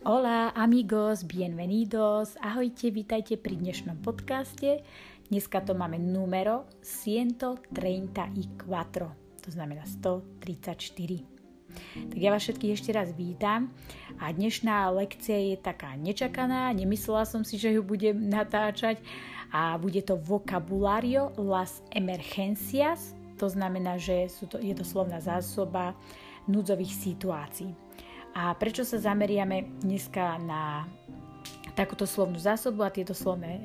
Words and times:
Hola 0.00 0.48
amigos, 0.56 1.28
bienvenidos, 1.28 2.32
ahojte, 2.40 2.88
vítajte 2.88 3.36
pri 3.36 3.60
dnešnom 3.60 4.00
podcaste. 4.00 4.80
Dneska 5.28 5.60
to 5.60 5.76
máme 5.76 6.00
numero 6.00 6.64
134, 6.80 7.68
to 9.44 9.48
znamená 9.52 9.84
134. 9.84 11.20
Tak 12.08 12.16
ja 12.16 12.32
vás 12.32 12.40
všetkých 12.48 12.72
ešte 12.72 12.96
raz 12.96 13.12
vítam 13.12 13.68
a 14.16 14.32
dnešná 14.32 14.88
lekcia 14.88 15.52
je 15.52 15.60
taká 15.60 15.92
nečakaná, 16.00 16.72
nemyslela 16.72 17.28
som 17.28 17.44
si, 17.44 17.60
že 17.60 17.76
ju 17.76 17.84
budem 17.84 18.24
natáčať 18.24 19.04
a 19.52 19.76
bude 19.76 20.00
to 20.00 20.16
vocabulario 20.16 21.28
las 21.36 21.84
emergencias, 21.92 23.12
to 23.36 23.52
znamená, 23.52 24.00
že 24.00 24.32
sú 24.32 24.48
to, 24.48 24.56
je 24.56 24.72
to 24.72 24.80
slovná 24.80 25.20
zásoba 25.20 25.92
núdzových 26.48 26.96
situácií. 26.96 27.76
A 28.34 28.54
prečo 28.54 28.86
sa 28.86 29.00
zameriame 29.00 29.82
dneska 29.82 30.38
na 30.42 30.86
takúto 31.74 32.04
slovnú 32.04 32.36
zásobu 32.36 32.84
a 32.84 32.94
tieto 32.94 33.14
slovné 33.14 33.50
e, 33.56 33.60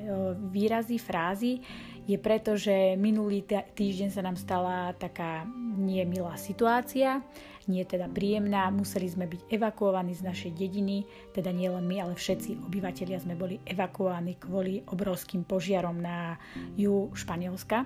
výrazy, 0.50 0.96
frázy, 0.96 1.60
je 2.06 2.14
preto, 2.16 2.54
že 2.54 2.94
minulý 2.94 3.42
týždeň 3.50 4.08
sa 4.14 4.22
nám 4.22 4.38
stala 4.38 4.94
taká 4.94 5.42
nemilá 5.74 6.38
situácia, 6.38 7.18
nie 7.66 7.82
teda 7.82 8.06
príjemná, 8.06 8.70
museli 8.70 9.10
sme 9.10 9.26
byť 9.26 9.50
evakuovaní 9.50 10.14
z 10.14 10.22
našej 10.22 10.52
dediny, 10.54 11.02
teda 11.34 11.50
nie 11.50 11.66
len 11.66 11.82
my, 11.82 12.06
ale 12.06 12.14
všetci 12.14 12.62
obyvateľia 12.70 13.18
sme 13.26 13.34
boli 13.34 13.58
evakuovaní 13.66 14.38
kvôli 14.38 14.86
obrovským 14.86 15.42
požiarom 15.42 15.98
na 15.98 16.38
ju 16.78 17.10
Španielska. 17.10 17.82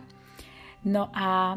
No 0.84 1.08
a 1.16 1.56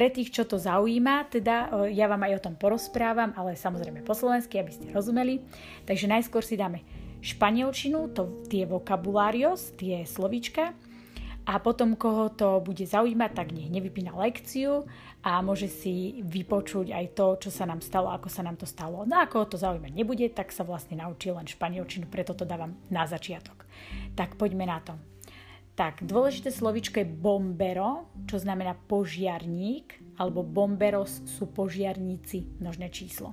pre 0.00 0.08
tých, 0.08 0.32
čo 0.32 0.48
to 0.48 0.56
zaujíma, 0.56 1.28
teda 1.28 1.68
ja 1.92 2.08
vám 2.08 2.24
aj 2.24 2.40
o 2.40 2.44
tom 2.48 2.56
porozprávam, 2.56 3.36
ale 3.36 3.52
samozrejme 3.52 4.00
po 4.00 4.16
slovensky, 4.16 4.56
aby 4.56 4.72
ste 4.72 4.88
rozumeli. 4.96 5.44
Takže 5.84 6.08
najskôr 6.08 6.40
si 6.40 6.56
dáme 6.56 6.80
španielčinu, 7.20 8.08
to, 8.16 8.48
tie 8.48 8.64
vokabulários, 8.64 9.76
tie 9.76 10.08
slovíčka, 10.08 10.72
a 11.44 11.60
potom, 11.60 12.00
koho 12.00 12.32
to 12.32 12.64
bude 12.64 12.80
zaujímať, 12.80 13.30
tak 13.36 13.52
nech 13.52 13.68
nevypína 13.68 14.16
lekciu 14.16 14.88
a 15.20 15.44
môže 15.44 15.68
si 15.68 16.24
vypočuť 16.24 16.96
aj 16.96 17.06
to, 17.12 17.26
čo 17.36 17.50
sa 17.52 17.68
nám 17.68 17.84
stalo, 17.84 18.08
ako 18.08 18.32
sa 18.32 18.40
nám 18.40 18.56
to 18.56 18.64
stalo. 18.64 19.04
No 19.04 19.20
a 19.20 19.28
koho 19.28 19.44
to 19.44 19.60
zaujímať 19.60 19.92
nebude, 19.92 20.24
tak 20.32 20.48
sa 20.48 20.64
vlastne 20.64 20.96
naučí 20.96 21.28
len 21.28 21.44
španielčinu, 21.44 22.08
preto 22.08 22.32
to 22.32 22.48
dávam 22.48 22.72
na 22.88 23.04
začiatok. 23.04 23.68
Tak 24.16 24.40
poďme 24.40 24.64
na 24.64 24.80
to. 24.80 24.96
Tak, 25.80 26.04
dôležité 26.04 26.52
slovičko 26.52 27.00
je 27.00 27.08
bombero, 27.08 28.12
čo 28.28 28.36
znamená 28.36 28.76
požiarník, 28.76 29.96
alebo 30.20 30.44
bomberos 30.44 31.24
sú 31.24 31.48
požiarníci, 31.48 32.60
množné 32.60 32.92
číslo. 32.92 33.32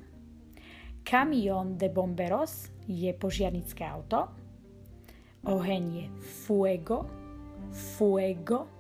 Camion 1.04 1.76
de 1.76 1.92
bomberos 1.92 2.72
je 2.88 3.12
požiarnické 3.12 3.84
auto. 3.84 4.32
Oheň 5.44 5.84
je 5.92 6.06
fuego, 6.48 7.12
fuego. 8.00 8.72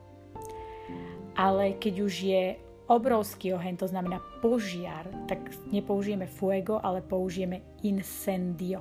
Ale 1.36 1.76
keď 1.76 1.94
už 2.08 2.14
je 2.24 2.56
obrovský 2.88 3.52
oheň, 3.52 3.84
to 3.84 3.92
znamená 3.92 4.24
požiar, 4.40 5.12
tak 5.28 5.44
nepoužijeme 5.76 6.24
fuego, 6.24 6.80
ale 6.80 7.04
použijeme 7.04 7.84
incendio. 7.84 8.80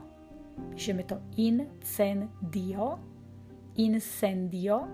Píšeme 0.78 1.03
to 1.11 1.19
incendio, 1.43 3.03
incendio 3.77 4.88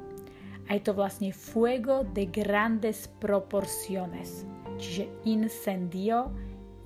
a 0.68 0.74
je 0.74 0.82
to 0.82 0.94
vlastne 0.94 1.34
fuego 1.34 2.06
de 2.06 2.26
grandes 2.30 3.10
proporciones. 3.18 4.46
Čiže 4.78 5.26
incendio 5.26 6.30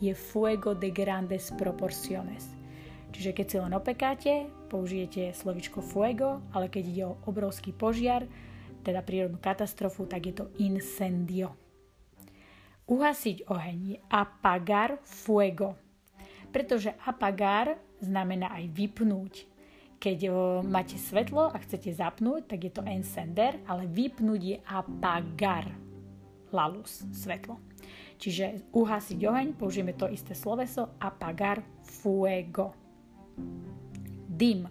je 0.00 0.12
fuego 0.12 0.76
de 0.76 0.92
grandes 0.92 1.52
proporciones. 1.56 2.52
Čiže 3.16 3.32
keď 3.32 3.46
si 3.48 3.56
len 3.56 3.72
opekáte, 3.72 4.32
použijete 4.68 5.32
slovičko 5.32 5.80
fuego, 5.80 6.44
ale 6.52 6.68
keď 6.68 6.84
ide 6.84 7.04
o 7.08 7.16
obrovský 7.24 7.72
požiar, 7.72 8.28
teda 8.84 9.00
prírodnú 9.00 9.40
katastrofu, 9.40 10.04
tak 10.04 10.28
je 10.28 10.34
to 10.36 10.46
incendio. 10.60 11.56
Uhasiť 12.86 13.50
oheň 13.50 13.78
je 13.82 13.98
apagar 14.12 15.02
fuego, 15.02 15.74
pretože 16.54 16.94
apagar 17.02 17.80
znamená 17.98 18.54
aj 18.54 18.70
vypnúť. 18.70 19.55
Keď 19.96 20.18
o, 20.28 20.60
máte 20.60 21.00
svetlo 21.00 21.48
a 21.48 21.56
chcete 21.56 21.88
zapnúť, 21.88 22.52
tak 22.52 22.68
je 22.68 22.72
to 22.72 22.84
encender, 22.84 23.56
ale 23.64 23.88
vypnúť 23.88 24.40
je 24.44 24.56
apagar. 24.68 25.72
Lalus, 26.52 27.02
svetlo. 27.16 27.58
Čiže 28.16 28.72
uhasiť 28.72 29.18
oheň, 29.24 29.48
použijeme 29.56 29.96
to 29.96 30.08
isté 30.08 30.36
sloveso, 30.36 30.96
apagar 31.00 31.64
fuego. 31.84 32.76
Dym 34.28 34.68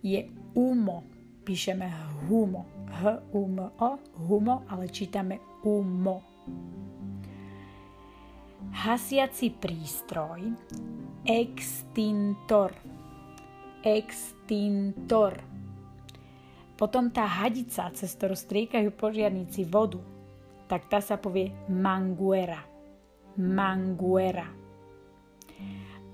je 0.00 0.28
umo, 0.56 1.04
píšeme 1.44 1.88
humo, 2.26 2.88
h 2.90 3.22
u 3.32 3.44
m 3.48 3.70
o, 3.76 3.90
humo, 4.24 4.64
ale 4.72 4.88
čítame 4.88 5.40
umo. 5.64 6.24
Hasiaci 8.72 9.52
prístroj, 9.56 10.52
extintor, 11.28 12.72
extintor. 13.84 14.35
Potom 16.76 17.08
tá 17.08 17.24
hadica, 17.24 17.88
cez 17.96 18.12
ktorú 18.14 18.36
striekajú 18.36 18.92
požiarníci 18.92 19.64
vodu, 19.64 19.96
tak 20.68 20.92
tá 20.92 21.00
sa 21.00 21.16
povie 21.16 21.50
manguera. 21.72 22.60
Manguera. 23.40 24.48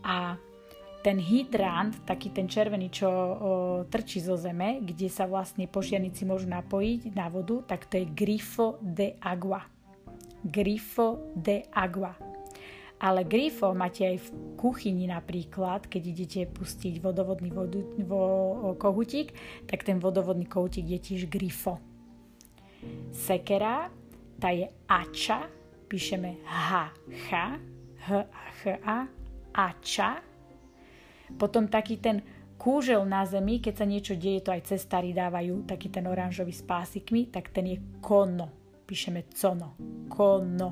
A 0.07 0.39
ten 1.03 1.19
hydrant, 1.19 1.99
taký 2.07 2.31
ten 2.31 2.47
červený, 2.47 2.95
čo 2.95 3.11
o, 3.11 3.31
trčí 3.91 4.23
zo 4.23 4.39
zeme, 4.39 4.79
kde 4.87 5.11
sa 5.11 5.27
vlastne 5.27 5.67
požiarníci 5.67 6.23
môžu 6.23 6.47
napojiť 6.47 7.11
na 7.11 7.27
vodu, 7.27 7.59
tak 7.67 7.91
to 7.91 7.99
je 7.99 8.07
grifo 8.07 8.79
de 8.79 9.19
agua. 9.19 9.67
Grifo 10.47 11.35
de 11.35 11.67
agua 11.75 12.32
ale 13.03 13.27
grifo 13.27 13.75
máte 13.75 14.07
aj 14.07 14.17
v 14.23 14.29
kuchyni 14.55 15.11
napríklad, 15.11 15.91
keď 15.91 16.03
idete 16.07 16.41
pustiť 16.47 17.03
vodovodný 17.03 17.51
vodu, 17.51 17.83
vo, 18.07 18.23
kohutík, 18.79 19.35
tak 19.67 19.83
ten 19.83 19.99
vodovodný 19.99 20.47
kohutík 20.47 20.87
je 20.87 20.99
tiež 21.03 21.23
grifo. 21.27 21.83
Sekera, 23.11 23.91
tá 24.39 24.55
je 24.55 24.71
ača, 24.87 25.51
píšeme 25.91 26.47
h, 26.47 26.95
h, 27.27 27.31
h, 28.07 28.11
h, 28.31 28.63
a, 28.87 28.99
ača. 29.51 30.23
Potom 31.35 31.67
taký 31.67 31.99
ten 31.99 32.23
kúžel 32.55 33.03
na 33.03 33.27
zemi, 33.27 33.59
keď 33.59 33.83
sa 33.83 33.87
niečo 33.87 34.15
deje, 34.15 34.47
to 34.47 34.55
aj 34.55 34.71
cestári 34.71 35.11
dávajú, 35.11 35.67
taký 35.67 35.91
ten 35.91 36.07
oranžový 36.07 36.55
s 36.55 36.63
pásikmi, 36.63 37.35
tak 37.35 37.51
ten 37.51 37.67
je 37.67 37.79
kono. 37.99 38.79
Píšeme 38.87 39.27
cono. 39.35 39.75
Kono. 40.07 40.71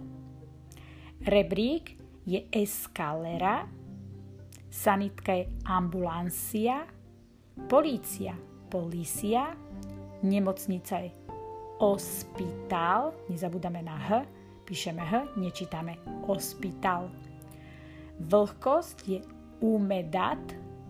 Rebrík 1.26 1.99
je 2.26 2.44
eskalera, 2.52 3.68
sanitka 4.70 5.32
je 5.32 5.48
ambulancia, 5.64 6.86
polícia, 7.68 8.36
polícia, 8.70 9.56
nemocnica 10.22 10.98
je 10.98 11.10
ospitál, 11.80 13.12
nezabudame 13.28 13.82
na 13.82 13.96
H, 13.96 14.24
píšeme 14.68 15.02
H, 15.02 15.12
nečítame 15.40 15.96
ospitál. 16.28 17.08
Vlhkosť 18.20 18.98
je 19.08 19.20
umedad, 19.64 20.40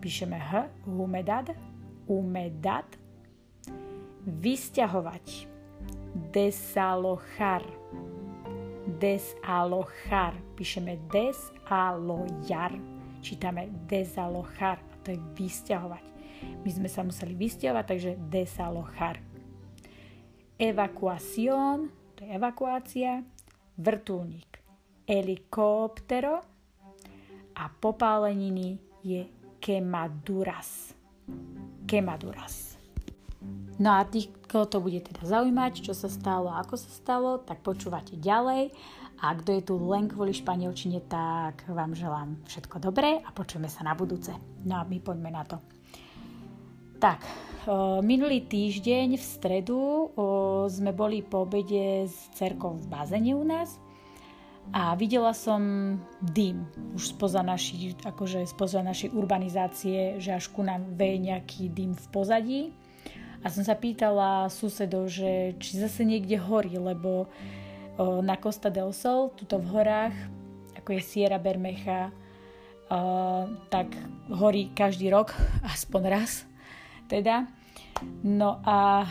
píšeme 0.03 0.35
H, 0.35 0.67
umedad, 0.85 1.55
umedad. 2.11 2.85
Vysťahovať, 4.21 5.49
desalochar, 6.29 7.65
desalochar. 8.97 10.35
Píšeme 10.57 10.97
desalojar, 11.07 12.75
čítame 13.21 13.69
desalochar 13.87 14.81
a 14.81 14.95
to 15.05 15.15
je 15.15 15.19
vysťahovať. 15.37 16.05
My 16.65 16.69
sme 16.73 16.89
sa 16.89 17.05
museli 17.05 17.37
vysťahovať, 17.37 17.85
takže 17.85 18.11
desalochar. 18.27 19.21
Evakuación, 20.57 21.89
to 22.17 22.25
je 22.25 22.29
evakuácia, 22.33 23.25
vrtulník, 23.77 24.61
helikóptero 25.09 26.41
a 27.57 27.65
popáleniny 27.69 28.77
je 29.01 29.25
quemaduras. 29.61 30.93
Quemaduras. 31.85 32.77
No 33.81 33.97
a 33.97 34.05
tých, 34.05 34.29
koho 34.51 34.67
to 34.67 34.83
bude 34.83 34.99
teda 35.07 35.23
zaujímať, 35.23 35.79
čo 35.79 35.95
sa 35.95 36.11
stalo 36.11 36.51
a 36.51 36.59
ako 36.59 36.75
sa 36.75 36.91
stalo, 36.91 37.39
tak 37.39 37.63
počúvate 37.63 38.19
ďalej. 38.19 38.75
A 39.23 39.37
kto 39.37 39.49
je 39.55 39.61
tu 39.63 39.79
len 39.87 40.11
kvôli 40.11 40.35
španielčine, 40.35 40.99
tak 41.07 41.63
vám 41.71 41.95
želám 41.95 42.41
všetko 42.43 42.83
dobré 42.83 43.23
a 43.23 43.29
počujeme 43.31 43.71
sa 43.71 43.87
na 43.87 43.95
budúce. 43.95 44.35
No 44.67 44.81
a 44.81 44.83
my 44.83 44.97
poďme 44.99 45.31
na 45.31 45.47
to. 45.47 45.61
Tak, 47.01 47.23
minulý 48.05 48.45
týždeň 48.45 49.17
v 49.17 49.25
stredu 49.25 50.09
sme 50.69 50.91
boli 50.93 51.25
po 51.25 51.49
obede 51.49 52.05
s 52.05 52.29
cerkou 52.33 52.77
v 52.77 52.85
bazene 52.89 53.33
u 53.33 53.45
nás 53.45 53.77
a 54.69 54.93
videla 54.93 55.33
som 55.33 55.97
dym 56.21 56.65
už 56.93 57.17
spoza, 57.17 57.41
naši, 57.41 57.97
akože 58.05 58.45
spoza 58.45 58.85
našej 58.85 59.17
urbanizácie, 59.17 60.21
že 60.21 60.37
až 60.37 60.53
ku 60.53 60.61
nám 60.61 60.93
veje 60.93 61.17
nejaký 61.25 61.73
dym 61.73 61.97
v 61.97 62.05
pozadí. 62.13 62.61
A 63.41 63.49
som 63.49 63.65
sa 63.65 63.73
pýtala 63.73 64.47
susedov, 64.53 65.09
že 65.09 65.57
či 65.57 65.81
zase 65.81 66.05
niekde 66.05 66.37
horí, 66.37 66.77
lebo 66.77 67.25
o, 67.97 68.21
na 68.21 68.37
Costa 68.37 68.69
del 68.69 68.93
Sol, 68.93 69.33
tuto 69.33 69.57
v 69.57 69.67
horách, 69.73 70.15
ako 70.77 70.89
je 70.93 71.01
Sierra 71.01 71.41
Bermeja, 71.41 72.13
o, 72.91 73.49
tak 73.73 73.89
horí 74.29 74.69
každý 74.77 75.09
rok, 75.09 75.33
aspoň 75.73 76.01
raz 76.09 76.45
teda. 77.09 77.49
No 78.25 78.61
a 78.65 79.05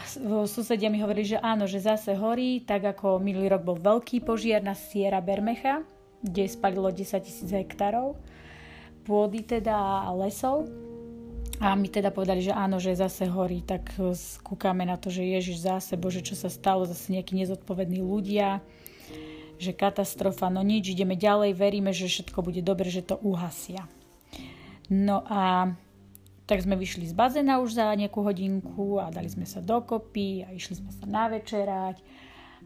susedia 0.46 0.90
mi 0.90 0.98
hovorili, 0.98 1.36
že 1.36 1.38
áno, 1.38 1.66
že 1.66 1.82
zase 1.82 2.14
horí, 2.14 2.62
tak 2.62 2.86
ako 2.86 3.22
minulý 3.22 3.50
rok 3.50 3.62
bol 3.62 3.78
veľký 3.78 4.22
požiar 4.22 4.62
na 4.62 4.74
Sierra 4.74 5.22
Bermecha, 5.22 5.86
kde 6.22 6.50
spalilo 6.50 6.90
10 6.90 7.22
tisíc 7.22 7.50
hektárov 7.50 8.18
pôdy 9.04 9.42
teda 9.42 9.74
a 10.06 10.10
lesov. 10.14 10.68
A 11.60 11.76
my 11.76 11.92
teda 11.92 12.08
povedali, 12.08 12.40
že 12.40 12.56
áno, 12.56 12.80
že 12.80 12.96
zase 12.96 13.28
horí, 13.28 13.60
tak 13.60 13.92
skúkame 14.16 14.88
na 14.88 14.96
to, 14.96 15.12
že 15.12 15.28
Ježiš 15.28 15.60
zase, 15.60 16.00
Bože, 16.00 16.24
čo 16.24 16.32
sa 16.32 16.48
stalo, 16.48 16.88
zase 16.88 17.12
nejakí 17.12 17.36
nezodpovední 17.36 18.00
ľudia, 18.00 18.64
že 19.60 19.76
katastrofa, 19.76 20.48
no 20.48 20.64
nič, 20.64 20.88
ideme 20.88 21.20
ďalej, 21.20 21.52
veríme, 21.52 21.92
že 21.92 22.08
všetko 22.08 22.40
bude 22.40 22.64
dobre, 22.64 22.88
že 22.88 23.04
to 23.04 23.20
uhasia. 23.20 23.84
No 24.88 25.20
a 25.28 25.76
tak 26.48 26.64
sme 26.64 26.80
vyšli 26.80 27.06
z 27.06 27.14
bazéna 27.14 27.60
už 27.60 27.76
za 27.76 27.92
nejakú 27.92 28.24
hodinku 28.24 28.98
a 28.98 29.12
dali 29.12 29.28
sme 29.28 29.44
sa 29.44 29.60
dokopy 29.60 30.42
a 30.42 30.56
išli 30.56 30.80
sme 30.80 30.90
sa 30.90 31.04
navečerať. 31.06 32.00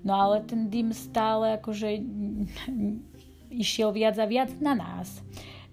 No 0.06 0.16
ale 0.16 0.46
ten 0.46 0.70
dym 0.70 0.94
stále 0.94 1.60
akože 1.60 1.98
išiel 3.52 3.90
viac 3.90 4.16
a 4.16 4.24
viac 4.24 4.54
na 4.62 4.72
nás. 4.72 5.20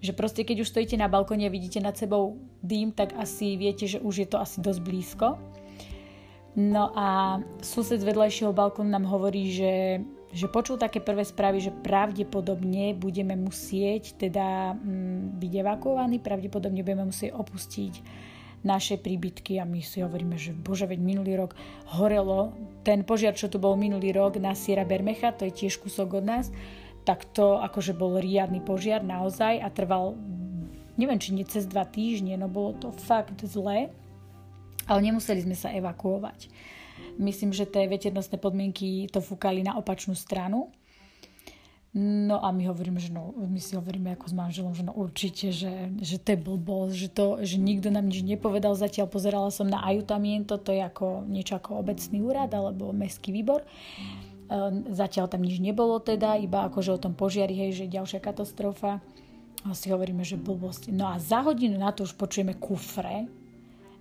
Že 0.02 0.12
proste 0.12 0.42
keď 0.42 0.66
už 0.66 0.74
stojíte 0.74 0.98
na 0.98 1.06
balkóne 1.06 1.46
a 1.46 1.54
vidíte 1.54 1.78
nad 1.78 1.94
sebou 1.94 2.36
dym, 2.62 2.94
tak 2.94 3.18
asi 3.18 3.58
viete, 3.58 3.84
že 3.90 3.98
už 3.98 4.14
je 4.24 4.28
to 4.30 4.38
asi 4.38 4.62
dosť 4.62 4.80
blízko. 4.80 5.26
No 6.56 6.92
a 6.96 7.40
sused 7.64 8.00
z 8.00 8.08
vedľajšieho 8.08 8.52
balkónu 8.52 8.88
nám 8.88 9.08
hovorí, 9.08 9.50
že 9.52 10.04
že 10.32 10.48
počul 10.48 10.80
také 10.80 10.96
prvé 11.04 11.28
správy, 11.28 11.60
že 11.60 11.76
pravdepodobne 11.84 12.96
budeme 12.96 13.36
musieť 13.36 14.16
teda 14.16 14.72
mm, 14.72 15.36
byť 15.36 15.52
evakuovaní, 15.60 16.24
pravdepodobne 16.24 16.80
budeme 16.80 17.12
musieť 17.12 17.36
opustiť 17.36 17.92
naše 18.64 18.96
príbytky 18.96 19.60
a 19.60 19.68
my 19.68 19.84
si 19.84 20.00
hovoríme, 20.00 20.40
že 20.40 20.56
bože, 20.56 20.88
veď 20.88 21.00
minulý 21.04 21.36
rok 21.36 21.52
horelo, 21.98 22.56
ten 22.80 23.04
požiar, 23.04 23.36
čo 23.36 23.52
tu 23.52 23.60
bol 23.60 23.76
minulý 23.76 24.14
rok 24.16 24.40
na 24.40 24.56
Sierra 24.56 24.88
Bermecha, 24.88 25.36
to 25.36 25.44
je 25.44 25.52
tiež 25.52 25.82
kúsok 25.82 26.22
od 26.22 26.24
nás, 26.24 26.46
tak 27.02 27.26
to 27.34 27.58
akože 27.58 27.92
bol 27.92 28.16
riadny 28.16 28.62
požiar 28.62 29.02
naozaj 29.02 29.58
a 29.60 29.68
trval, 29.68 30.14
neviem, 30.96 31.18
či 31.20 31.34
nie 31.34 31.46
cez 31.46 31.64
dva 31.68 31.84
týždne, 31.84 32.36
no 32.36 32.48
bolo 32.48 32.76
to 32.76 32.88
fakt 32.92 33.40
zlé, 33.44 33.92
ale 34.86 35.00
nemuseli 35.04 35.44
sme 35.44 35.56
sa 35.56 35.70
evakuovať. 35.72 36.50
Myslím, 37.20 37.52
že 37.52 37.68
tie 37.68 37.88
veternostné 37.88 38.40
podmienky 38.40 39.08
to 39.12 39.20
fúkali 39.20 39.60
na 39.60 39.76
opačnú 39.76 40.16
stranu. 40.16 40.72
No 41.92 42.40
a 42.40 42.48
my 42.56 42.72
hovoríme, 42.72 42.96
že 42.96 43.12
no, 43.12 43.36
my 43.36 43.60
si 43.60 43.76
hovoríme 43.76 44.16
ako 44.16 44.32
s 44.32 44.34
manželom, 44.34 44.72
že 44.72 44.80
no 44.80 44.96
určite, 44.96 45.52
že, 45.52 45.92
že 46.00 46.16
to 46.16 46.32
je 46.32 46.38
blbosť, 46.40 46.94
že, 46.96 47.08
to, 47.12 47.26
že 47.44 47.60
nikto 47.60 47.92
nám 47.92 48.08
nič 48.08 48.24
nepovedal 48.24 48.72
zatiaľ. 48.72 49.12
Pozerala 49.12 49.52
som 49.52 49.68
na 49.68 49.84
Ajutamiento, 49.84 50.56
to 50.56 50.72
je 50.72 50.80
ako 50.80 51.28
niečo 51.28 51.60
ako 51.60 51.84
obecný 51.84 52.24
úrad 52.24 52.48
alebo 52.48 52.96
mestský 52.96 53.28
výbor. 53.36 53.60
Ehm, 54.48 54.88
zatiaľ 54.88 55.28
tam 55.28 55.44
nič 55.44 55.60
nebolo 55.60 56.00
teda, 56.00 56.40
iba 56.40 56.64
akože 56.72 56.96
o 56.96 57.02
tom 57.02 57.12
požiari, 57.12 57.52
hej, 57.52 57.84
že 57.84 57.92
ďalšia 57.92 58.24
katastrofa. 58.24 59.04
A 59.62 59.74
si 59.78 59.94
hovoríme, 59.94 60.26
že 60.26 60.34
blbosť. 60.34 60.90
No 60.90 61.06
a 61.06 61.22
za 61.22 61.46
hodinu 61.46 61.78
na 61.78 61.94
to 61.94 62.02
už 62.02 62.18
počujeme 62.18 62.58
kufre, 62.58 63.30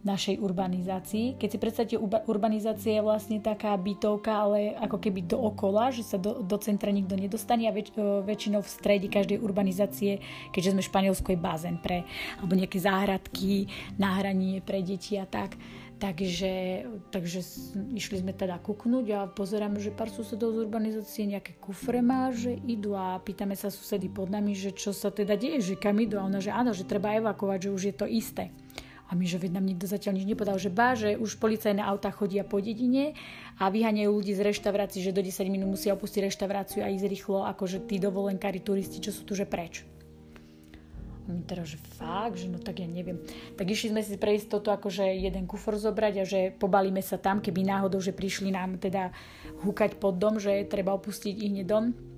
našej 0.02 0.42
urbanizácii. 0.42 1.38
Keď 1.38 1.50
si 1.50 1.58
predstavíte, 1.62 1.98
urbanizácia 2.26 2.98
je 2.98 3.06
vlastne 3.06 3.38
taká 3.38 3.78
bytovka, 3.78 4.34
ale 4.34 4.74
ako 4.82 4.98
keby 4.98 5.30
dookola, 5.30 5.94
že 5.94 6.02
sa 6.02 6.18
do, 6.18 6.42
do 6.42 6.58
centra 6.58 6.90
nikto 6.90 7.14
nedostane 7.14 7.70
a 7.70 7.74
väč, 7.74 7.94
väčšinou 8.26 8.66
v 8.66 8.70
strede 8.70 9.08
každej 9.08 9.38
urbanizácie, 9.38 10.18
keďže 10.50 10.74
sme 10.74 10.82
v 10.82 10.90
Španielsku, 10.90 11.28
je 11.30 11.40
bazén 11.40 11.78
pre, 11.78 12.02
alebo 12.42 12.58
nejaké 12.58 12.82
záhradky, 12.82 13.70
náhranie 14.02 14.66
pre 14.66 14.82
deti 14.82 15.22
a 15.22 15.30
tak. 15.30 15.54
Takže, 16.02 16.82
takže 17.14 17.46
išli 17.94 18.26
sme 18.26 18.34
teda 18.34 18.58
kuknúť 18.58 19.06
a 19.14 19.20
pozeráme, 19.30 19.78
že 19.78 19.94
pár 19.94 20.10
susedov 20.10 20.58
z 20.58 20.66
urbanizácie 20.66 21.30
nejaké 21.30 21.54
kufre 21.62 22.02
má, 22.02 22.34
že 22.34 22.58
idú 22.58 22.98
a 22.98 23.22
pýtame 23.22 23.54
sa 23.54 23.70
susedy 23.70 24.10
pod 24.10 24.34
nami, 24.34 24.58
že 24.58 24.74
čo 24.74 24.98
sa 24.98 25.14
teda 25.14 25.38
deje, 25.38 25.62
že 25.62 25.76
kam 25.78 26.02
idú 26.02 26.18
a 26.18 26.26
ona, 26.26 26.42
že 26.42 26.50
áno, 26.50 26.74
že 26.74 26.90
treba 26.90 27.14
evakovať, 27.22 27.70
že 27.70 27.74
už 27.78 27.82
je 27.86 27.94
to 27.94 28.10
isté. 28.10 28.50
A 29.12 29.14
my, 29.14 29.30
že 29.30 29.38
veď 29.38 29.62
nám 29.62 29.70
nikto 29.70 29.86
zatiaľ 29.86 30.18
nič 30.18 30.26
nepovedal, 30.26 30.58
že 30.58 30.74
bá, 30.74 30.98
že 30.98 31.22
už 31.22 31.38
policajné 31.38 31.86
auta 31.86 32.10
chodia 32.10 32.42
po 32.50 32.58
dedine 32.58 33.14
a 33.62 33.70
vyháňajú 33.70 34.10
ľudí 34.10 34.34
z 34.34 34.42
reštaurácií, 34.42 35.06
že 35.06 35.14
do 35.14 35.22
10 35.22 35.54
minút 35.54 35.78
musia 35.78 35.94
opustiť 35.94 36.34
reštauráciu 36.34 36.82
a 36.82 36.90
ísť 36.90 37.06
rýchlo, 37.06 37.46
akože 37.46 37.86
tí 37.86 38.02
dovolenkári, 38.02 38.58
turisti, 38.58 38.98
čo 38.98 39.14
sú 39.14 39.22
tu, 39.22 39.38
že 39.38 39.46
preč. 39.46 39.86
Teraz, 41.48 41.72
že 41.72 41.80
fakt, 41.98 42.40
že 42.40 42.52
no 42.52 42.60
tak 42.60 42.84
ja 42.84 42.88
neviem. 42.88 43.20
Tak 43.56 43.66
išli 43.68 43.96
sme 43.96 44.02
si 44.04 44.20
pre 44.20 44.36
istotu 44.36 44.70
akože 44.70 45.08
jeden 45.08 45.48
kufor 45.48 45.80
zobrať 45.80 46.14
a 46.22 46.26
že 46.28 46.52
pobalíme 46.56 47.00
sa 47.00 47.16
tam, 47.16 47.40
keby 47.40 47.64
náhodou, 47.64 48.04
že 48.04 48.12
prišli 48.12 48.52
nám 48.52 48.78
teda 48.78 49.16
húkať 49.64 49.98
pod 49.98 50.20
dom, 50.20 50.38
že 50.38 50.68
treba 50.68 50.92
opustiť 50.96 51.36
ich 51.36 51.64
dom 51.64 52.12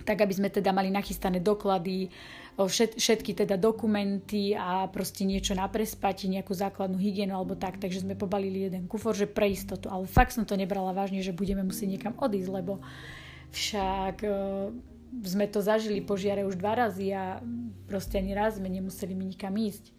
tak 0.00 0.26
aby 0.26 0.32
sme 0.32 0.48
teda 0.48 0.72
mali 0.72 0.88
nachystané 0.88 1.38
doklady, 1.44 2.08
všet, 2.56 2.98
všetky 2.98 3.36
teda 3.36 3.56
dokumenty 3.56 4.52
a 4.56 4.88
proste 4.90 5.22
niečo 5.22 5.54
na 5.54 5.68
prespati, 5.70 6.26
nejakú 6.26 6.52
základnú 6.52 6.98
hygienu 6.98 7.36
alebo 7.36 7.54
tak, 7.56 7.78
takže 7.78 8.02
sme 8.04 8.18
pobalili 8.18 8.66
jeden 8.66 8.90
kufor, 8.90 9.14
že 9.14 9.30
pre 9.30 9.52
istotu, 9.52 9.86
ale 9.86 10.10
fakt 10.10 10.34
som 10.34 10.44
to 10.44 10.58
nebrala 10.58 10.92
vážne, 10.92 11.22
že 11.22 11.36
budeme 11.36 11.62
musieť 11.62 11.88
niekam 11.94 12.14
odísť, 12.18 12.50
lebo 12.50 12.82
však 13.54 14.24
sme 15.26 15.50
to 15.50 15.58
zažili 15.58 15.98
požiare 16.00 16.46
už 16.46 16.56
dva 16.56 16.78
razy 16.86 17.10
a 17.10 17.42
proste 17.90 18.22
ani 18.22 18.32
raz 18.32 18.62
sme 18.62 18.70
nemuseli 18.70 19.12
mi 19.12 19.26
nikam 19.26 19.54
ísť. 19.58 19.90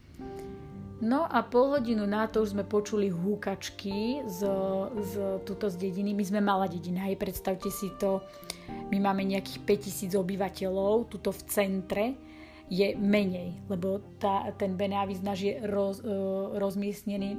No 1.02 1.26
a 1.26 1.42
pol 1.42 1.74
hodinu 1.74 2.06
na 2.06 2.30
to 2.30 2.46
už 2.46 2.54
sme 2.54 2.62
počuli 2.62 3.10
húkačky 3.10 4.22
z, 4.30 4.40
z, 5.02 5.14
tuto 5.50 5.66
z 5.66 5.90
dediny. 5.90 6.14
My 6.14 6.22
sme 6.22 6.40
malá 6.46 6.70
dedina, 6.70 7.10
hej, 7.10 7.18
predstavte 7.18 7.74
si 7.74 7.90
to. 7.98 8.22
My 8.94 9.02
máme 9.02 9.26
nejakých 9.26 9.66
5000 9.66 10.14
obyvateľov 10.14 11.10
tuto 11.10 11.34
v 11.34 11.42
centre 11.50 12.06
je 12.72 12.96
menej, 12.96 13.60
lebo 13.68 14.00
tá, 14.16 14.48
ten 14.56 14.80
Benávis 14.80 15.20
náš 15.20 15.44
je 15.44 15.60
roz, 15.68 16.00
uh, 16.08 16.56
rozmiestnený 16.56 17.36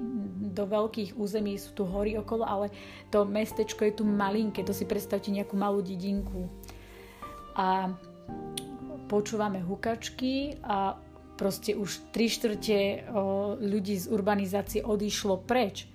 do 0.52 0.68
veľkých 0.68 1.16
území, 1.16 1.56
sú 1.56 1.72
tu 1.72 1.88
hory 1.88 2.20
okolo, 2.20 2.44
ale 2.44 2.68
to 3.08 3.24
mestečko 3.24 3.88
je 3.88 3.96
tu 3.96 4.04
malinké, 4.04 4.60
to 4.60 4.76
si 4.76 4.84
predstavte 4.84 5.32
nejakú 5.32 5.56
malú 5.56 5.80
dedinku. 5.80 6.52
A 7.56 7.92
počúvame 9.12 9.60
hukačky 9.60 10.56
a 10.64 10.96
proste 11.36 11.76
už 11.76 12.00
tri 12.14 12.32
štvrte 12.32 13.08
ľudí 13.60 13.98
z 13.98 14.06
urbanizácie 14.08 14.80
odišlo 14.80 15.42
preč. 15.44 15.88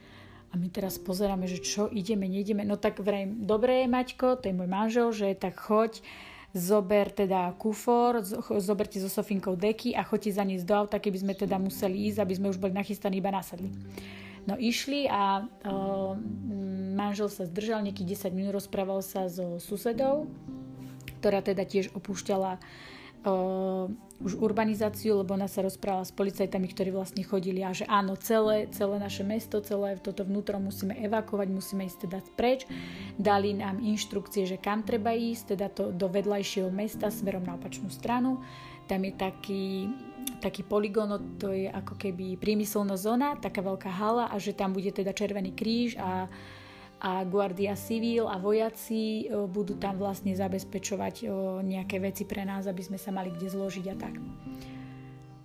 A 0.52 0.56
my 0.56 0.72
teraz 0.72 0.96
pozeráme, 0.96 1.50
že 1.50 1.60
čo 1.60 1.92
ideme, 1.92 2.30
neideme. 2.30 2.64
No 2.64 2.80
tak 2.80 3.04
vrajím, 3.04 3.44
dobre 3.44 3.84
Maťko, 3.90 4.40
to 4.40 4.48
je 4.48 4.56
môj 4.56 4.70
manžel, 4.70 5.12
že 5.12 5.36
tak 5.36 5.60
choď, 5.60 6.00
zober 6.56 7.12
teda 7.12 7.52
kufor, 7.60 8.24
zoberte 8.64 8.98
so 8.98 9.12
Sofinkou 9.12 9.60
deky 9.60 9.92
a 9.94 10.08
choďte 10.08 10.32
za 10.32 10.44
ní 10.48 10.58
do 10.64 10.74
auta, 10.74 10.98
keby 10.98 11.18
sme 11.20 11.34
teda 11.36 11.60
museli 11.60 12.08
ísť, 12.08 12.20
aby 12.24 12.34
sme 12.34 12.48
už 12.50 12.58
boli 12.58 12.72
nachystaní, 12.72 13.20
iba 13.20 13.30
nasadli. 13.30 13.70
No 14.48 14.56
išli 14.56 15.12
a 15.12 15.44
uh, 15.44 16.16
manžel 16.96 17.28
sa 17.28 17.44
zdržal 17.44 17.84
nejakých 17.84 18.32
10 18.32 18.38
minút, 18.38 18.56
rozprával 18.56 19.04
sa 19.04 19.28
so 19.28 19.60
susedou, 19.60 20.32
ktorá 21.18 21.42
teda 21.42 21.66
tiež 21.66 21.92
opúšťala 21.98 22.62
uh, 23.28 23.90
už 24.18 24.34
urbanizáciu, 24.42 25.22
lebo 25.22 25.38
ona 25.38 25.46
sa 25.46 25.62
rozprávala 25.62 26.02
s 26.02 26.14
policajtami, 26.14 26.68
ktorí 26.74 26.90
vlastne 26.90 27.22
chodili 27.22 27.62
a 27.62 27.70
že 27.70 27.86
áno, 27.86 28.18
celé, 28.18 28.66
celé 28.74 28.98
naše 28.98 29.22
mesto, 29.22 29.62
celé 29.62 30.02
toto 30.02 30.26
vnútro 30.26 30.58
musíme 30.58 30.98
evakovať, 30.98 31.48
musíme 31.54 31.86
ísť 31.86 32.10
teda 32.10 32.20
preč. 32.34 32.66
Dali 33.22 33.54
nám 33.54 33.78
inštrukcie, 33.78 34.50
že 34.50 34.58
kam 34.58 34.82
treba 34.82 35.14
ísť, 35.14 35.54
teda 35.54 35.68
to 35.70 35.94
do 35.94 36.10
vedľajšieho 36.10 36.74
mesta 36.74 37.14
smerom 37.14 37.46
na 37.46 37.54
opačnú 37.54 37.94
stranu. 37.94 38.42
Tam 38.90 39.06
je 39.06 39.14
taký, 39.14 39.66
taký 40.42 40.66
poligón, 40.66 41.38
to 41.38 41.54
je 41.54 41.70
ako 41.70 41.94
keby 42.00 42.42
priemyselná 42.42 42.98
zóna, 42.98 43.38
taká 43.38 43.62
veľká 43.62 43.92
hala 43.92 44.34
a 44.34 44.36
že 44.42 44.56
tam 44.56 44.74
bude 44.74 44.90
teda 44.90 45.14
Červený 45.14 45.54
kríž 45.54 45.94
a 46.00 46.26
a 46.98 47.22
Guardia 47.26 47.78
Civil 47.78 48.26
a 48.26 48.42
vojaci 48.42 49.30
e, 49.30 49.46
budú 49.46 49.78
tam 49.78 50.02
vlastne 50.02 50.34
zabezpečovať 50.34 51.16
e, 51.22 51.26
nejaké 51.62 52.02
veci 52.02 52.26
pre 52.26 52.42
nás, 52.42 52.66
aby 52.66 52.82
sme 52.82 52.98
sa 52.98 53.14
mali 53.14 53.30
kde 53.30 53.54
zložiť 53.54 53.86
a 53.94 53.96
tak. 53.96 54.18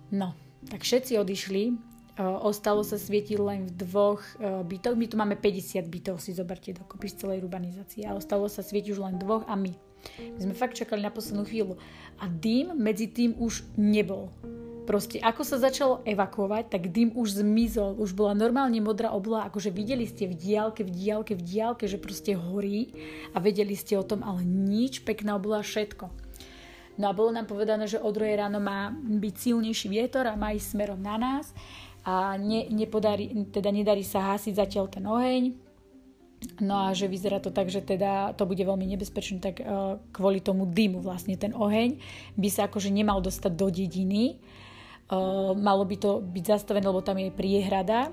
No, 0.09 0.33
tak 0.65 0.81
všetci 0.81 1.13
odišli, 1.21 1.63
e, 1.69 1.73
ostalo 2.21 2.81
sa 2.81 2.97
svietiť 2.97 3.37
len 3.37 3.69
v 3.69 3.71
dvoch 3.85 4.21
bytoch, 4.41 4.97
my 4.97 5.05
tu 5.05 5.15
máme 5.15 5.37
50 5.37 5.85
bytov, 5.85 6.17
si 6.17 6.33
zoberte 6.33 6.73
dokopy 6.73 7.07
z 7.13 7.15
celej 7.21 7.45
urbanizácie 7.45 8.09
a 8.09 8.17
ostalo 8.17 8.49
sa 8.49 8.65
svietiť 8.65 8.97
už 8.97 8.99
len 9.05 9.15
dvoch 9.21 9.45
a 9.45 9.53
my. 9.53 9.73
My 10.19 10.39
sme 10.41 10.55
fakt 10.57 10.75
čakali 10.75 10.99
na 10.99 11.13
poslednú 11.13 11.47
chvíľu. 11.47 11.79
A 12.19 12.27
dým 12.27 12.75
medzi 12.75 13.07
tým 13.07 13.39
už 13.39 13.63
nebol. 13.79 14.35
Proste 14.83 15.15
ako 15.23 15.47
sa 15.47 15.63
začalo 15.63 16.03
evakuovať, 16.03 16.67
tak 16.67 16.91
dym 16.91 17.15
už 17.15 17.39
zmizol, 17.39 17.95
už 17.95 18.11
bola 18.11 18.35
normálne 18.35 18.83
modrá 18.83 19.15
obloha, 19.15 19.47
akože 19.47 19.71
videli 19.71 20.03
ste 20.03 20.27
v 20.27 20.35
diálke, 20.35 20.83
v 20.83 20.91
diálke, 20.91 21.33
v 21.39 21.43
diálke, 21.43 21.87
že 21.87 21.95
proste 21.95 22.35
horí 22.35 22.91
a 23.31 23.39
vedeli 23.39 23.79
ste 23.79 23.95
o 23.95 24.03
tom, 24.03 24.27
ale 24.27 24.43
nič, 24.43 25.07
pekná 25.07 25.39
obloha, 25.39 25.63
všetko. 25.63 26.11
No 26.99 27.09
a 27.09 27.15
bolo 27.15 27.33
nám 27.33 27.47
povedané, 27.49 27.87
že 27.87 27.97
od 27.97 28.11
druhej 28.13 28.37
ráno 28.37 28.59
má 28.59 28.93
byť 28.93 29.35
silnejší 29.39 29.87
vietor 29.89 30.29
a 30.29 30.37
má 30.37 30.53
ísť 30.53 30.77
smerom 30.77 30.99
na 30.99 31.15
nás 31.15 31.55
a 32.03 32.35
ne, 32.35 32.67
nepodarí, 32.69 33.31
teda 33.49 33.71
nedarí 33.71 34.03
sa 34.03 34.35
hasiť 34.35 34.53
zatiaľ 34.53 34.85
ten 34.91 35.07
oheň. 35.07 35.43
No 36.59 36.75
a 36.75 36.87
že 36.91 37.07
vyzerá 37.07 37.39
to 37.39 37.55
tak, 37.55 37.71
že 37.71 37.79
teda 37.79 38.35
to 38.35 38.43
bude 38.43 38.59
veľmi 38.59 38.83
nebezpečné, 38.83 39.39
tak 39.39 39.63
uh, 39.63 39.95
kvôli 40.11 40.43
tomu 40.43 40.67
dymu 40.67 40.99
vlastne 40.99 41.39
ten 41.39 41.55
oheň 41.55 42.03
by 42.35 42.49
sa 42.51 42.67
akože 42.67 42.91
nemal 42.91 43.23
dostať 43.23 43.51
do 43.55 43.71
dediny, 43.71 44.43
malo 45.57 45.83
by 45.83 45.95
to 45.99 46.11
byť 46.23 46.43
zastavené, 46.47 46.85
lebo 46.87 47.03
tam 47.03 47.19
je 47.19 47.33
priehrada, 47.33 48.09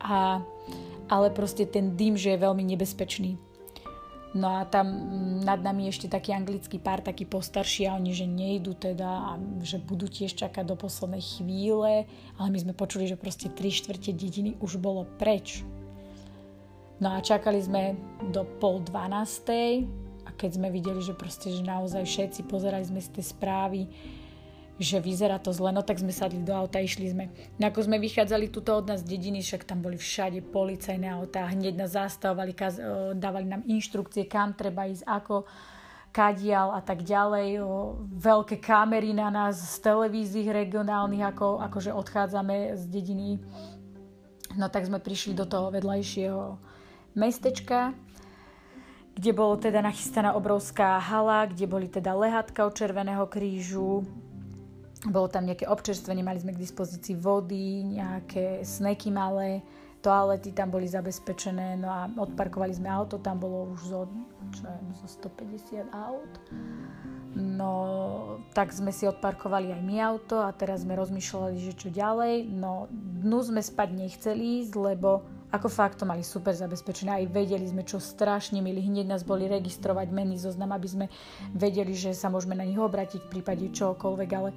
a, 0.00 0.40
ale 1.08 1.28
proste 1.32 1.68
ten 1.68 1.96
dym, 1.96 2.16
že 2.16 2.34
je 2.34 2.44
veľmi 2.44 2.64
nebezpečný. 2.64 3.36
No 4.34 4.50
a 4.50 4.66
tam 4.66 4.90
mm, 4.90 5.46
nad 5.46 5.62
nami 5.62 5.86
ešte 5.86 6.10
taký 6.10 6.34
anglický 6.34 6.82
pár, 6.82 7.06
taký 7.06 7.22
postarší 7.22 7.86
a 7.86 7.94
oni, 7.94 8.10
že 8.10 8.26
nejdu 8.26 8.74
teda 8.74 9.06
a 9.06 9.38
že 9.62 9.78
budú 9.78 10.10
tiež 10.10 10.34
čakať 10.34 10.66
do 10.66 10.74
poslednej 10.74 11.22
chvíle, 11.22 12.10
ale 12.34 12.48
my 12.50 12.58
sme 12.58 12.74
počuli, 12.74 13.06
že 13.06 13.14
proste 13.14 13.46
3 13.46 13.62
štvrte 13.70 14.10
dediny 14.10 14.58
už 14.58 14.82
bolo 14.82 15.06
preč. 15.22 15.62
No 16.98 17.14
a 17.14 17.22
čakali 17.22 17.62
sme 17.62 17.94
do 18.34 18.42
pol 18.58 18.82
dvanástej 18.82 19.86
a 20.26 20.30
keď 20.34 20.50
sme 20.58 20.68
videli, 20.74 20.98
že 20.98 21.14
proste, 21.14 21.54
že 21.54 21.62
naozaj 21.62 22.02
všetci 22.02 22.50
pozerali 22.50 22.82
sme 22.82 22.98
si 22.98 23.14
tie 23.14 23.22
správy, 23.22 23.86
že 24.74 24.98
vyzerá 24.98 25.38
to 25.38 25.54
zle, 25.54 25.70
no 25.70 25.86
tak 25.86 26.02
sme 26.02 26.10
sadli 26.10 26.42
do 26.42 26.50
auta, 26.50 26.82
išli 26.82 27.06
sme. 27.06 27.30
No 27.62 27.70
ako 27.70 27.86
sme 27.86 28.02
vychádzali 28.02 28.50
tuto 28.50 28.74
od 28.82 28.90
nás 28.90 29.06
z 29.06 29.14
dediny, 29.14 29.38
však 29.38 29.62
tam 29.62 29.78
boli 29.78 29.94
všade 29.94 30.42
policajné 30.50 31.06
autá, 31.14 31.46
hneď 31.46 31.78
nás 31.78 31.94
zastavovali, 31.94 32.52
kaz, 32.58 32.82
dávali 33.14 33.46
nám 33.46 33.62
inštrukcie, 33.70 34.26
kam 34.26 34.50
treba 34.58 34.90
ísť, 34.90 35.06
ako 35.06 35.46
kadial 36.14 36.74
a 36.74 36.82
tak 36.82 37.02
ďalej. 37.02 37.62
O, 37.62 37.98
veľké 38.06 38.62
kamery 38.62 39.10
na 39.10 39.30
nás 39.30 39.58
z 39.58 39.82
televízií 39.82 40.46
regionálnych, 40.46 41.22
ako, 41.22 41.58
akože 41.70 41.90
odchádzame 41.90 42.78
z 42.78 42.82
dediny. 42.86 43.42
No 44.54 44.70
tak 44.70 44.86
sme 44.86 45.02
prišli 45.02 45.34
do 45.34 45.46
toho 45.46 45.74
vedľajšieho 45.74 46.58
mestečka, 47.18 47.94
kde 49.14 49.30
bolo 49.34 49.58
teda 49.58 49.82
nachystaná 49.82 50.34
obrovská 50.34 50.98
hala, 50.98 51.46
kde 51.46 51.66
boli 51.66 51.86
teda 51.90 52.14
lehátka 52.14 52.66
od 52.66 52.74
Červeného 52.74 53.26
krížu, 53.26 54.06
bolo 55.04 55.28
tam 55.28 55.44
nejaké 55.44 55.68
občerstvenie, 55.68 56.24
mali 56.24 56.40
sme 56.40 56.56
k 56.56 56.62
dispozícii 56.64 57.16
vody, 57.20 57.84
nejaké 57.84 58.64
sneky 58.64 59.12
malé, 59.12 59.60
toalety 60.04 60.52
tam 60.52 60.68
boli 60.68 60.84
zabezpečené, 60.84 61.80
no 61.80 61.88
a 61.88 62.08
odparkovali 62.12 62.76
sme 62.76 62.92
auto, 62.92 63.16
tam 63.16 63.40
bolo 63.40 63.72
už 63.72 63.80
zo, 63.88 64.00
čo 64.52 64.68
je, 64.68 64.78
zo 65.00 65.08
150 65.24 65.88
aut. 65.92 66.32
No, 67.34 67.72
tak 68.54 68.70
sme 68.70 68.94
si 68.94 69.08
odparkovali 69.08 69.74
aj 69.74 69.82
my 69.82 69.96
auto 70.04 70.38
a 70.44 70.52
teraz 70.54 70.86
sme 70.86 70.94
rozmýšľali, 70.94 71.56
že 71.58 71.72
čo 71.74 71.88
ďalej. 71.90 72.46
No, 72.52 72.86
dnu 72.92 73.38
sme 73.42 73.58
spať 73.64 73.88
nechceli 73.90 74.62
ísť, 74.62 74.72
lebo 74.78 75.24
ako 75.50 75.70
fakt 75.70 76.02
to 76.02 76.04
mali 76.06 76.22
super 76.26 76.54
zabezpečené. 76.54 77.10
Aj 77.14 77.26
vedeli 77.30 77.66
sme, 77.66 77.86
čo 77.86 78.02
strašne 78.02 78.58
milí. 78.58 78.82
Hneď 78.82 79.06
nás 79.06 79.22
boli 79.26 79.46
registrovať 79.46 80.10
meny 80.10 80.38
zoznam, 80.38 80.74
aby 80.74 80.86
sme 80.86 81.06
vedeli, 81.54 81.94
že 81.94 82.10
sa 82.14 82.30
môžeme 82.30 82.58
na 82.58 82.66
nich 82.66 82.78
obratiť 82.78 83.22
v 83.26 83.32
prípade 83.38 83.66
čokoľvek, 83.70 84.30
ale 84.34 84.50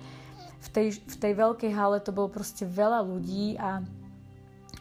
v 0.57 0.67
tej, 0.73 0.87
v 0.97 1.15
tej 1.17 1.33
veľkej 1.37 1.71
hale 1.73 2.01
to 2.01 2.09
bolo 2.09 2.33
proste 2.33 2.65
veľa 2.65 3.05
ľudí 3.05 3.57
a 3.61 3.85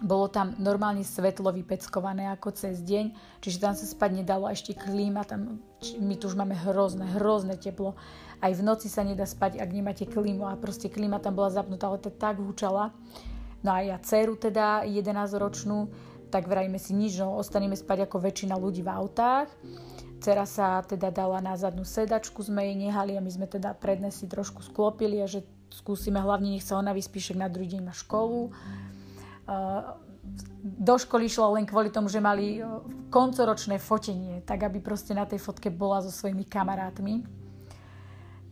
bolo 0.04 0.28
tam 0.28 0.52
normálne 0.60 1.00
svetlo 1.00 1.48
vypeckované 1.56 2.28
ako 2.28 2.52
cez 2.52 2.84
deň, 2.84 3.16
čiže 3.40 3.62
tam 3.64 3.72
sa 3.72 3.88
spať 3.88 4.20
nedalo, 4.20 4.44
ešte 4.52 4.76
klíma, 4.76 5.24
tam, 5.24 5.56
my 5.96 6.14
tu 6.20 6.28
už 6.28 6.36
máme 6.36 6.52
hrozné, 6.52 7.08
hrozné 7.16 7.56
teplo. 7.56 7.96
Aj 8.44 8.52
v 8.52 8.60
noci 8.60 8.92
sa 8.92 9.00
nedá 9.00 9.24
spať, 9.24 9.56
ak 9.56 9.70
nemáte 9.72 10.04
klímu 10.04 10.44
a 10.44 10.60
proste 10.60 10.92
klíma 10.92 11.16
tam 11.16 11.32
bola 11.32 11.48
zapnutá, 11.48 11.88
ale 11.88 11.96
to 11.96 12.12
tak 12.12 12.36
húčala. 12.36 12.92
No 13.64 13.72
a 13.72 13.80
ja 13.80 13.96
dceru 13.96 14.36
teda 14.36 14.84
11-ročnú, 14.84 15.88
tak 16.28 16.44
vrajme 16.44 16.76
si 16.76 16.92
nič, 16.92 17.16
no 17.16 17.40
ostaneme 17.40 17.78
spať 17.78 18.04
ako 18.04 18.20
väčšina 18.20 18.60
ľudí 18.60 18.84
v 18.84 18.92
autách. 18.92 19.48
Cera 20.20 20.44
sa 20.44 20.84
teda 20.84 21.08
dala 21.08 21.40
na 21.40 21.56
zadnú 21.56 21.88
sedačku, 21.88 22.44
sme 22.44 22.68
jej 22.68 22.76
nehali 22.76 23.16
a 23.16 23.24
my 23.24 23.30
sme 23.32 23.48
teda 23.48 23.72
predne 23.76 24.12
si 24.12 24.28
trošku 24.28 24.60
sklopili 24.60 25.24
a 25.24 25.26
že 25.28 25.44
skúsime, 25.76 26.16
hlavne 26.16 26.56
nech 26.56 26.64
sa 26.64 26.80
ona 26.80 26.96
vyspí, 26.96 27.20
však 27.20 27.36
na 27.36 27.52
druhý 27.52 27.76
deň 27.76 27.82
na 27.84 27.92
školu. 27.92 28.48
Do 30.64 30.94
školy 30.96 31.28
šla 31.28 31.60
len 31.60 31.68
kvôli 31.68 31.92
tomu, 31.92 32.08
že 32.08 32.18
mali 32.18 32.64
koncoročné 33.12 33.76
fotenie, 33.76 34.40
tak 34.42 34.64
aby 34.64 34.80
proste 34.80 35.12
na 35.12 35.28
tej 35.28 35.38
fotke 35.38 35.68
bola 35.68 36.00
so 36.00 36.10
svojimi 36.10 36.48
kamarátmi. 36.48 37.22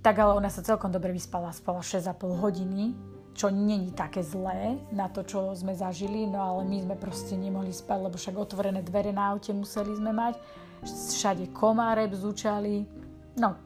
Tak 0.04 0.14
ale 0.20 0.36
ona 0.36 0.52
sa 0.52 0.60
celkom 0.60 0.92
dobre 0.92 1.16
vyspala, 1.16 1.48
spala 1.50 1.80
6,5 1.80 2.44
hodiny, 2.44 2.92
čo 3.32 3.48
není 3.50 3.90
také 3.90 4.22
zlé 4.22 4.78
na 4.94 5.08
to, 5.08 5.24
čo 5.24 5.50
sme 5.56 5.74
zažili, 5.74 6.28
no 6.28 6.38
ale 6.38 6.62
my 6.68 6.86
sme 6.86 6.94
proste 7.00 7.34
nemohli 7.34 7.72
spať, 7.72 7.98
lebo 8.04 8.14
však 8.20 8.36
otvorené 8.36 8.84
dvere 8.84 9.10
na 9.10 9.32
aute 9.32 9.50
museli 9.50 9.96
sme 9.96 10.12
mať, 10.14 10.38
všade 10.84 11.50
komáre 11.56 12.04
bzúčali, 12.06 12.84
no 13.40 13.63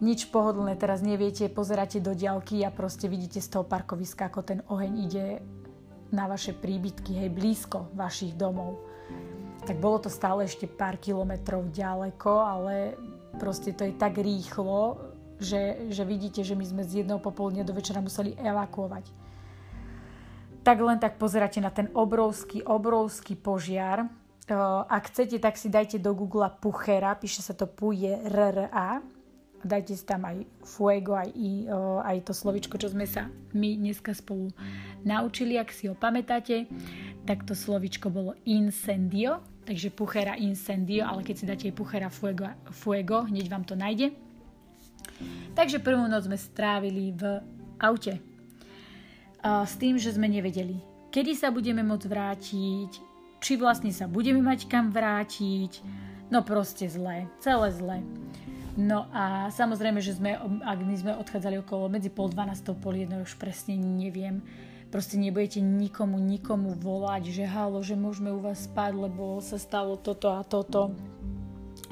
nič 0.00 0.28
pohodlné, 0.28 0.76
teraz 0.76 1.00
neviete, 1.00 1.48
pozeráte 1.48 2.04
do 2.04 2.12
diaľky 2.12 2.60
a 2.64 2.74
proste 2.74 3.08
vidíte 3.08 3.40
z 3.40 3.48
toho 3.48 3.64
parkoviska, 3.64 4.28
ako 4.28 4.40
ten 4.44 4.60
oheň 4.68 4.92
ide 5.08 5.26
na 6.12 6.28
vaše 6.28 6.52
príbytky, 6.52 7.24
hej, 7.24 7.30
blízko 7.32 7.90
vašich 7.96 8.36
domov. 8.36 8.78
Tak 9.66 9.82
bolo 9.82 9.98
to 10.06 10.10
stále 10.12 10.46
ešte 10.46 10.70
pár 10.70 11.00
kilometrov 11.00 11.72
ďaleko, 11.74 12.32
ale 12.38 12.94
proste 13.40 13.74
to 13.74 13.88
je 13.88 13.94
tak 13.96 14.20
rýchlo, 14.20 15.00
že, 15.42 15.90
že 15.90 16.06
vidíte, 16.06 16.40
že 16.46 16.54
my 16.54 16.64
sme 16.64 16.82
z 16.86 17.02
jedného 17.02 17.18
popoludnia 17.18 17.66
do 17.66 17.74
večera 17.74 17.98
museli 17.98 18.36
evakuovať. 18.38 19.10
Tak 20.62 20.76
len 20.82 20.98
tak 20.98 21.18
pozeráte 21.18 21.58
na 21.62 21.70
ten 21.70 21.90
obrovský, 21.94 22.62
obrovský 22.62 23.34
požiar. 23.38 24.06
Ak 24.86 25.10
chcete, 25.10 25.42
tak 25.42 25.58
si 25.58 25.66
dajte 25.66 25.98
do 25.98 26.14
Google 26.14 26.46
Puchera, 26.62 27.18
píše 27.18 27.42
sa 27.42 27.54
to 27.54 27.66
Puje 27.66 28.14
RRA, 28.30 29.02
dajte 29.66 29.98
si 29.98 30.04
tam 30.06 30.24
aj 30.24 30.46
fuego, 30.62 31.18
aj, 31.18 31.30
i, 31.34 31.66
aj 32.06 32.24
to 32.24 32.32
slovičko, 32.32 32.78
čo 32.78 32.94
sme 32.94 33.04
sa 33.04 33.28
my 33.52 33.76
dneska 33.76 34.14
spolu 34.14 34.54
naučili, 35.02 35.58
ak 35.58 35.74
si 35.74 35.90
ho 35.90 35.94
pamätáte, 35.98 36.70
tak 37.26 37.42
to 37.42 37.52
slovičko 37.52 38.08
bolo 38.08 38.38
incendio, 38.46 39.42
takže 39.66 39.90
puchera 39.90 40.38
incendio, 40.38 41.04
ale 41.04 41.26
keď 41.26 41.34
si 41.34 41.44
dáte 41.44 41.66
puchera 41.74 42.06
fuego, 42.08 42.46
fuego, 42.70 43.26
hneď 43.26 43.50
vám 43.50 43.66
to 43.66 43.74
nájde. 43.74 44.14
Takže 45.58 45.82
prvú 45.82 46.06
noc 46.06 46.28
sme 46.28 46.38
strávili 46.38 47.10
v 47.16 47.42
aute. 47.82 48.20
S 49.42 49.74
tým, 49.78 49.98
že 49.98 50.14
sme 50.14 50.26
nevedeli, 50.26 50.82
kedy 51.14 51.38
sa 51.38 51.54
budeme 51.54 51.82
môcť 51.86 52.06
vrátiť, 52.10 52.90
či 53.38 53.52
vlastne 53.54 53.94
sa 53.94 54.10
budeme 54.10 54.42
mať 54.42 54.66
kam 54.66 54.90
vrátiť, 54.90 55.78
no 56.34 56.42
proste 56.42 56.90
zlé, 56.90 57.30
celé 57.38 57.70
zlé. 57.70 57.98
No 58.76 59.08
a 59.08 59.48
samozrejme, 59.48 60.04
že 60.04 60.20
sme, 60.20 60.36
ak 60.60 60.78
my 60.84 60.96
sme 61.00 61.12
odchádzali 61.16 61.64
okolo 61.64 61.88
medzi 61.88 62.12
pol 62.12 62.28
12 62.28 62.76
pol 62.76 62.92
1, 62.92 63.24
už 63.24 63.40
presne 63.40 63.72
neviem, 63.80 64.44
proste 64.92 65.16
nebudete 65.16 65.64
nikomu, 65.64 66.20
nikomu 66.20 66.76
volať, 66.76 67.32
že 67.32 67.48
halo, 67.48 67.80
že 67.80 67.96
môžeme 67.96 68.28
u 68.36 68.40
vás 68.44 68.68
spať, 68.68 68.92
lebo 69.08 69.40
sa 69.40 69.56
stalo 69.56 69.96
toto 69.96 70.28
a 70.28 70.44
toto. 70.44 70.92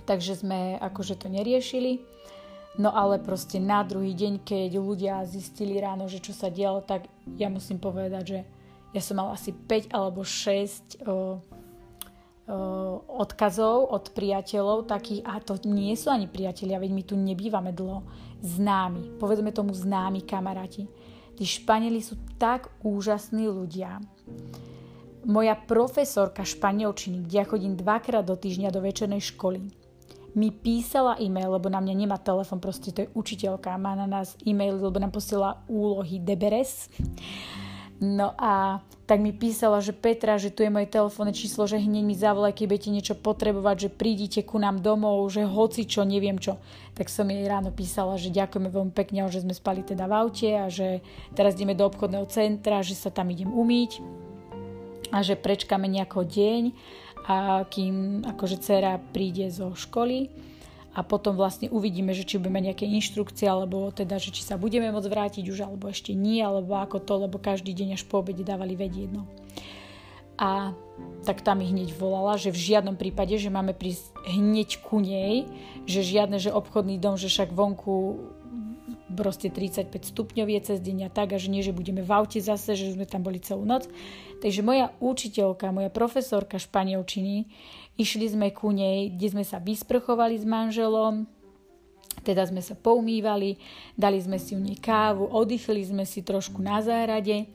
Takže 0.04 0.44
sme 0.44 0.76
akože 0.76 1.24
to 1.24 1.32
neriešili. 1.32 2.04
No 2.76 2.92
ale 2.92 3.16
proste 3.16 3.56
na 3.56 3.80
druhý 3.80 4.12
deň, 4.12 4.44
keď 4.44 4.76
ľudia 4.76 5.24
zistili 5.24 5.80
ráno, 5.80 6.04
že 6.04 6.20
čo 6.20 6.36
sa 6.36 6.52
dialo, 6.52 6.84
tak 6.84 7.08
ja 7.40 7.48
musím 7.48 7.80
povedať, 7.80 8.24
že 8.28 8.40
ja 8.92 9.00
som 9.00 9.16
mal 9.16 9.32
asi 9.32 9.56
5 9.56 9.88
alebo 9.94 10.20
6 10.20 11.00
uh, 11.08 11.40
Eh, 11.44 11.63
odkazov 13.08 13.88
od 13.88 14.12
priateľov 14.12 14.84
takých, 14.84 15.24
a 15.24 15.40
to 15.40 15.56
nie 15.64 15.96
sú 15.96 16.12
ani 16.12 16.28
priatelia, 16.28 16.76
veď 16.76 16.90
my 16.92 17.02
tu 17.08 17.14
nebývame 17.16 17.72
dlho, 17.72 18.04
známi, 18.44 19.16
povedzme 19.16 19.48
tomu 19.48 19.72
známi 19.72 20.28
kamaráti. 20.28 20.84
Tí 21.34 21.44
Španieli 21.48 22.04
sú 22.04 22.20
tak 22.36 22.68
úžasní 22.84 23.48
ľudia. 23.48 23.98
Moja 25.24 25.56
profesorka 25.56 26.44
španielčiny, 26.44 27.24
kde 27.24 27.36
ja 27.40 27.48
chodím 27.48 27.80
dvakrát 27.80 28.28
do 28.28 28.36
týždňa 28.36 28.68
do 28.68 28.84
večernej 28.84 29.24
školy, 29.24 29.64
mi 30.34 30.50
písala 30.50 31.16
e-mail, 31.22 31.48
lebo 31.56 31.70
na 31.70 31.78
mňa 31.78 31.94
nemá 31.94 32.18
telefon, 32.18 32.58
proste 32.58 32.90
to 32.90 33.06
je 33.06 33.12
učiteľka, 33.14 33.78
má 33.78 33.94
na 33.94 34.04
nás 34.04 34.34
e-mail, 34.44 34.76
lebo 34.76 34.98
nám 34.98 35.14
posiela 35.14 35.62
úlohy 35.70 36.18
Deberes 36.20 36.90
No 38.02 38.34
a 38.34 38.82
tak 39.06 39.20
mi 39.20 39.30
písala, 39.30 39.78
že 39.84 39.94
Petra, 39.94 40.40
že 40.40 40.50
tu 40.50 40.64
je 40.64 40.72
moje 40.72 40.88
telefónne 40.88 41.36
číslo, 41.36 41.68
že 41.68 41.78
hneď 41.78 42.02
mi 42.02 42.16
zavolaj, 42.16 42.56
keď 42.56 42.64
budete 42.66 42.90
niečo 42.90 43.14
potrebovať, 43.14 43.86
že 43.86 43.90
prídite 43.92 44.40
ku 44.42 44.56
nám 44.56 44.80
domov, 44.80 45.28
že 45.30 45.44
hoci 45.46 45.84
čo, 45.84 46.02
neviem 46.02 46.40
čo. 46.40 46.56
Tak 46.96 47.12
som 47.12 47.28
jej 47.28 47.44
ráno 47.44 47.70
písala, 47.70 48.18
že 48.18 48.34
ďakujeme 48.34 48.72
veľmi 48.72 48.92
pekne, 48.96 49.28
že 49.30 49.44
sme 49.44 49.54
spali 49.54 49.84
teda 49.84 50.08
v 50.08 50.12
aute 50.16 50.50
a 50.56 50.66
že 50.72 51.04
teraz 51.36 51.54
ideme 51.54 51.76
do 51.76 51.84
obchodného 51.86 52.26
centra, 52.32 52.82
že 52.82 52.96
sa 52.96 53.12
tam 53.12 53.30
idem 53.30 53.52
umýť 53.52 54.00
a 55.12 55.22
že 55.22 55.38
prečkáme 55.38 55.86
nejako 55.86 56.26
deň 56.26 56.62
a 57.24 57.64
kým 57.68 58.26
akože 58.26 58.56
dcera 58.58 59.00
príde 59.12 59.48
zo 59.52 59.72
školy 59.76 60.28
a 60.94 61.02
potom 61.02 61.34
vlastne 61.34 61.66
uvidíme, 61.74 62.14
že 62.14 62.22
či 62.22 62.38
budeme 62.38 62.62
nejaké 62.62 62.86
inštrukcie, 62.86 63.50
alebo 63.50 63.90
teda, 63.90 64.22
že 64.22 64.30
či 64.30 64.46
sa 64.46 64.54
budeme 64.54 64.94
môcť 64.94 65.10
vrátiť 65.10 65.44
už, 65.50 65.66
alebo 65.66 65.90
ešte 65.90 66.14
nie, 66.14 66.38
alebo 66.38 66.78
ako 66.78 67.02
to, 67.02 67.14
lebo 67.26 67.42
každý 67.42 67.74
deň 67.74 67.98
až 67.98 68.06
po 68.06 68.22
obede 68.22 68.46
dávali 68.46 68.78
vedieť. 68.78 69.10
No. 69.10 69.26
A 70.38 70.70
tak 71.26 71.42
tam 71.42 71.62
ich 71.62 71.74
hneď 71.74 71.90
volala, 71.98 72.38
že 72.38 72.54
v 72.54 72.74
žiadnom 72.74 72.94
prípade, 72.94 73.34
že 73.38 73.50
máme 73.50 73.74
prísť 73.74 74.14
hneď 74.30 74.82
ku 74.86 75.02
nej, 75.02 75.50
že 75.86 76.06
žiadne, 76.06 76.38
že 76.38 76.54
obchodný 76.54 77.02
dom, 77.02 77.18
že 77.18 77.26
však 77.26 77.50
vonku 77.50 78.22
proste 79.14 79.46
35 79.48 79.94
stupňov 80.10 80.46
je 80.50 80.60
cez 80.60 80.78
deň 80.82 81.06
a 81.06 81.10
tak 81.10 81.32
a 81.34 81.38
že 81.38 81.48
nie, 81.48 81.62
že 81.62 81.70
budeme 81.70 82.02
v 82.02 82.10
aute 82.10 82.42
zase, 82.42 82.74
že 82.74 82.92
sme 82.92 83.06
tam 83.06 83.22
boli 83.22 83.38
celú 83.38 83.62
noc. 83.62 83.86
Takže 84.42 84.60
moja 84.66 84.90
učiteľka, 84.98 85.70
moja 85.70 85.88
profesorka 85.88 86.58
španielčiny 86.58 87.46
Išli 87.94 88.26
sme 88.26 88.50
ku 88.50 88.74
nej, 88.74 89.14
kde 89.14 89.38
sme 89.38 89.44
sa 89.46 89.62
vysprchovali 89.62 90.34
s 90.34 90.42
manželom, 90.42 91.30
teda 92.26 92.46
sme 92.46 92.58
sa 92.58 92.74
poumývali, 92.74 93.58
dali 93.94 94.18
sme 94.18 94.38
si 94.38 94.58
u 94.58 94.60
nej 94.62 94.78
kávu, 94.78 95.30
oddychli 95.30 95.82
sme 95.82 96.02
si 96.02 96.26
trošku 96.26 96.58
na 96.58 96.82
záhrade 96.82 97.46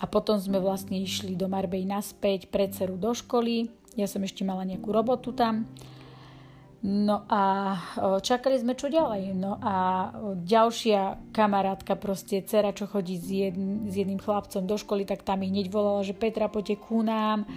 a 0.00 0.04
potom 0.08 0.40
sme 0.40 0.56
vlastne 0.56 1.00
išli 1.00 1.36
do 1.36 1.48
Marbej 1.52 1.84
naspäť 1.84 2.48
pre 2.48 2.68
dceru 2.68 2.96
do 2.96 3.12
školy. 3.12 3.68
Ja 3.94 4.08
som 4.08 4.24
ešte 4.24 4.42
mala 4.42 4.64
nejakú 4.64 4.88
robotu 4.88 5.36
tam. 5.36 5.68
No 6.84 7.24
a 7.32 7.76
čakali 8.20 8.60
sme 8.60 8.76
čo 8.76 8.92
ďalej. 8.92 9.32
No 9.32 9.56
a 9.56 9.76
ďalšia 10.36 11.32
kamarátka, 11.32 11.96
proste 11.96 12.44
dcera, 12.44 12.76
čo 12.76 12.84
chodí 12.84 13.16
s, 13.16 13.28
jedn, 13.32 13.88
s 13.88 13.96
jedným 13.96 14.20
chlapcom 14.20 14.68
do 14.68 14.76
školy, 14.76 15.08
tak 15.08 15.24
tam 15.24 15.40
ich 15.40 15.52
hneď 15.52 15.72
volala, 15.72 16.04
že 16.04 16.12
Petra, 16.12 16.52
poďte 16.52 16.76
ku 16.76 17.00
nám 17.00 17.48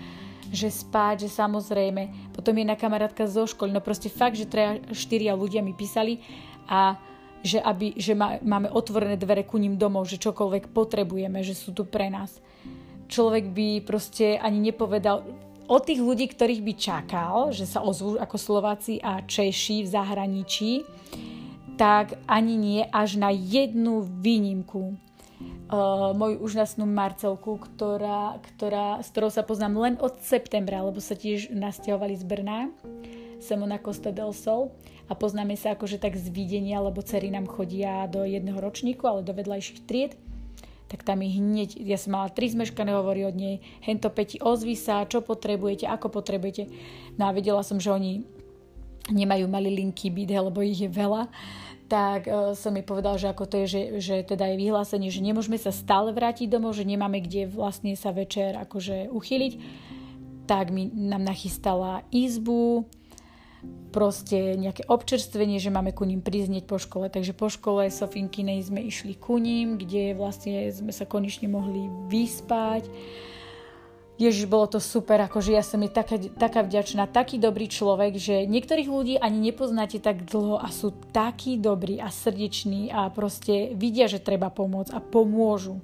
že 0.51 0.71
spať, 0.71 1.27
že 1.27 1.29
samozrejme. 1.31 2.33
Potom 2.33 2.55
jedna 2.55 2.79
kamarátka 2.79 3.27
zo 3.27 3.47
školy, 3.47 3.71
no 3.71 3.83
proste 3.83 4.07
fakt, 4.11 4.39
že 4.39 4.49
treja, 4.49 4.79
štyria 4.95 5.33
ľudia 5.35 5.59
mi 5.63 5.75
písali 5.75 6.23
a 6.67 6.99
že, 7.45 7.61
aby, 7.61 7.95
že 7.95 8.17
má, 8.17 8.41
máme 8.41 8.67
otvorené 8.73 9.15
dvere 9.15 9.45
ku 9.45 9.61
ním 9.61 9.77
domov, 9.77 10.09
že 10.09 10.19
čokoľvek 10.19 10.73
potrebujeme, 10.73 11.39
že 11.45 11.53
sú 11.53 11.71
tu 11.71 11.85
pre 11.85 12.09
nás. 12.09 12.41
Človek 13.07 13.55
by 13.55 13.67
proste 13.87 14.35
ani 14.35 14.59
nepovedal, 14.59 15.23
od 15.67 15.83
tých 15.83 15.99
ľudí, 15.99 16.31
ktorých 16.31 16.63
by 16.63 16.73
čakal, 16.79 17.35
že 17.51 17.67
sa 17.67 17.83
ozvú 17.83 18.15
ako 18.15 18.37
Slováci 18.39 19.03
a 19.03 19.19
Češi 19.19 19.83
v 19.83 19.91
zahraničí, 19.91 20.71
tak 21.75 22.15
ani 22.25 22.55
nie 22.55 22.81
až 22.87 23.19
na 23.19 23.29
jednu 23.29 24.01
výnimku 24.01 24.95
uh, 25.39 26.11
moju 26.13 26.41
úžasnú 26.41 26.85
Marcelku, 26.85 27.57
ktorá, 27.61 28.37
ktorá, 28.41 29.01
s 29.01 29.11
ktorou 29.13 29.29
sa 29.29 29.45
poznám 29.45 29.73
len 29.77 29.95
od 30.01 30.19
septembra, 30.21 30.83
lebo 30.83 30.97
sa 30.97 31.13
tiež 31.13 31.53
nasťahovali 31.53 32.15
z 32.17 32.23
Brna, 32.25 32.59
sem 33.37 33.59
na 33.61 33.77
Costa 33.77 34.09
del 34.09 34.33
Sol. 34.33 34.73
A 35.07 35.15
poznáme 35.15 35.55
sa 35.55 35.71
akože 35.71 36.03
tak 36.03 36.19
z 36.19 36.27
videnia, 36.27 36.83
lebo 36.83 36.99
cery 36.99 37.31
nám 37.31 37.47
chodia 37.47 38.11
do 38.11 38.27
jedného 38.27 38.59
ročníku, 38.59 39.07
ale 39.07 39.23
do 39.23 39.31
vedľajších 39.31 39.87
tried. 39.87 40.19
Tak 40.91 41.03
tam 41.03 41.23
ich 41.23 41.39
hneď, 41.39 41.79
ja 41.79 41.95
som 41.99 42.15
mala 42.15 42.31
tri 42.31 42.47
zmeškané 42.51 42.91
hovory 42.91 43.27
od 43.27 43.35
nej, 43.35 43.63
hento 43.83 44.07
Peti, 44.11 44.39
ozví 44.39 44.75
sa, 44.75 45.07
čo 45.07 45.23
potrebujete, 45.23 45.87
ako 45.87 46.11
potrebujete. 46.11 46.71
No 47.19 47.27
a 47.27 47.35
vedela 47.35 47.63
som, 47.63 47.79
že 47.79 47.91
oni 47.91 48.23
nemajú 49.11 49.47
malý 49.47 49.71
linky 49.71 50.11
byt, 50.11 50.35
lebo 50.35 50.59
ich 50.59 50.83
je 50.83 50.91
veľa 50.91 51.31
tak 51.87 52.27
uh, 52.27 52.51
som 52.53 52.75
mi 52.75 52.83
povedal, 52.83 53.15
že 53.15 53.31
ako 53.31 53.43
to 53.47 53.55
je, 53.63 53.67
že, 53.67 53.81
že 54.03 54.15
teda 54.27 54.47
je 54.53 54.61
vyhlásenie, 54.61 55.07
že 55.07 55.23
nemôžeme 55.23 55.55
sa 55.55 55.71
stále 55.71 56.11
vrátiť 56.11 56.51
domov, 56.51 56.75
že 56.75 56.87
nemáme 56.87 57.23
kde 57.23 57.47
vlastne 57.47 57.95
sa 57.95 58.11
večer 58.11 58.59
akože 58.59 59.11
uchyliť, 59.11 59.53
tak 60.47 60.71
mi 60.71 60.87
nám 60.91 61.23
nachystala 61.23 62.03
izbu, 62.11 62.87
proste 63.91 64.53
nejaké 64.59 64.85
občerstvenie, 64.85 65.57
že 65.57 65.73
máme 65.73 65.95
ku 65.95 66.05
ním 66.05 66.21
priznieť 66.21 66.69
po 66.69 66.77
škole. 66.77 67.09
Takže 67.09 67.33
po 67.33 67.49
škole 67.49 67.89
Sofinkinej 67.89 68.69
sme 68.69 68.83
išli 68.85 69.17
ku 69.17 69.41
ním, 69.41 69.81
kde 69.81 70.13
vlastne 70.13 70.69
sme 70.69 70.93
sa 70.93 71.09
konečne 71.09 71.49
mohli 71.49 71.89
vyspať 72.11 72.85
Ježiš, 74.17 74.49
bolo 74.49 74.65
to 74.65 74.81
super, 74.81 75.21
akože 75.21 75.53
ja 75.53 75.61
som 75.61 75.77
je 75.85 75.93
taká, 75.93 76.17
taká 76.17 76.65
vďačná, 76.65 77.05
taký 77.05 77.37
dobrý 77.37 77.69
človek, 77.69 78.17
že 78.17 78.49
niektorých 78.49 78.89
ľudí 78.89 79.15
ani 79.21 79.37
nepoznáte 79.53 80.01
tak 80.01 80.25
dlho 80.25 80.57
a 80.57 80.73
sú 80.73 80.89
takí 81.13 81.61
dobrí 81.61 82.01
a 82.01 82.09
srdeční 82.09 82.89
a 82.89 83.13
proste 83.13 83.77
vidia, 83.77 84.09
že 84.09 84.17
treba 84.17 84.49
pomôcť 84.49 84.89
a 84.89 84.99
pomôžu. 85.05 85.77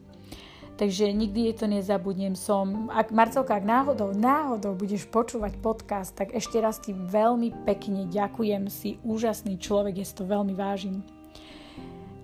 Takže 0.73 1.13
nikdy 1.13 1.53
je 1.53 1.55
to 1.61 1.65
nezabudnem. 1.69 2.33
Som, 2.33 2.89
ak, 2.89 3.13
Marcelka, 3.13 3.53
ak 3.53 3.69
náhodou, 3.69 4.09
náhodou 4.17 4.73
budeš 4.73 5.05
počúvať 5.05 5.53
podcast, 5.61 6.17
tak 6.17 6.33
ešte 6.33 6.57
raz 6.57 6.81
ti 6.81 6.97
veľmi 6.97 7.53
pekne 7.69 8.09
ďakujem. 8.09 8.65
Si 8.73 8.97
úžasný 9.05 9.61
človek, 9.61 10.01
si 10.01 10.17
to 10.17 10.25
veľmi 10.25 10.57
vážim. 10.57 11.05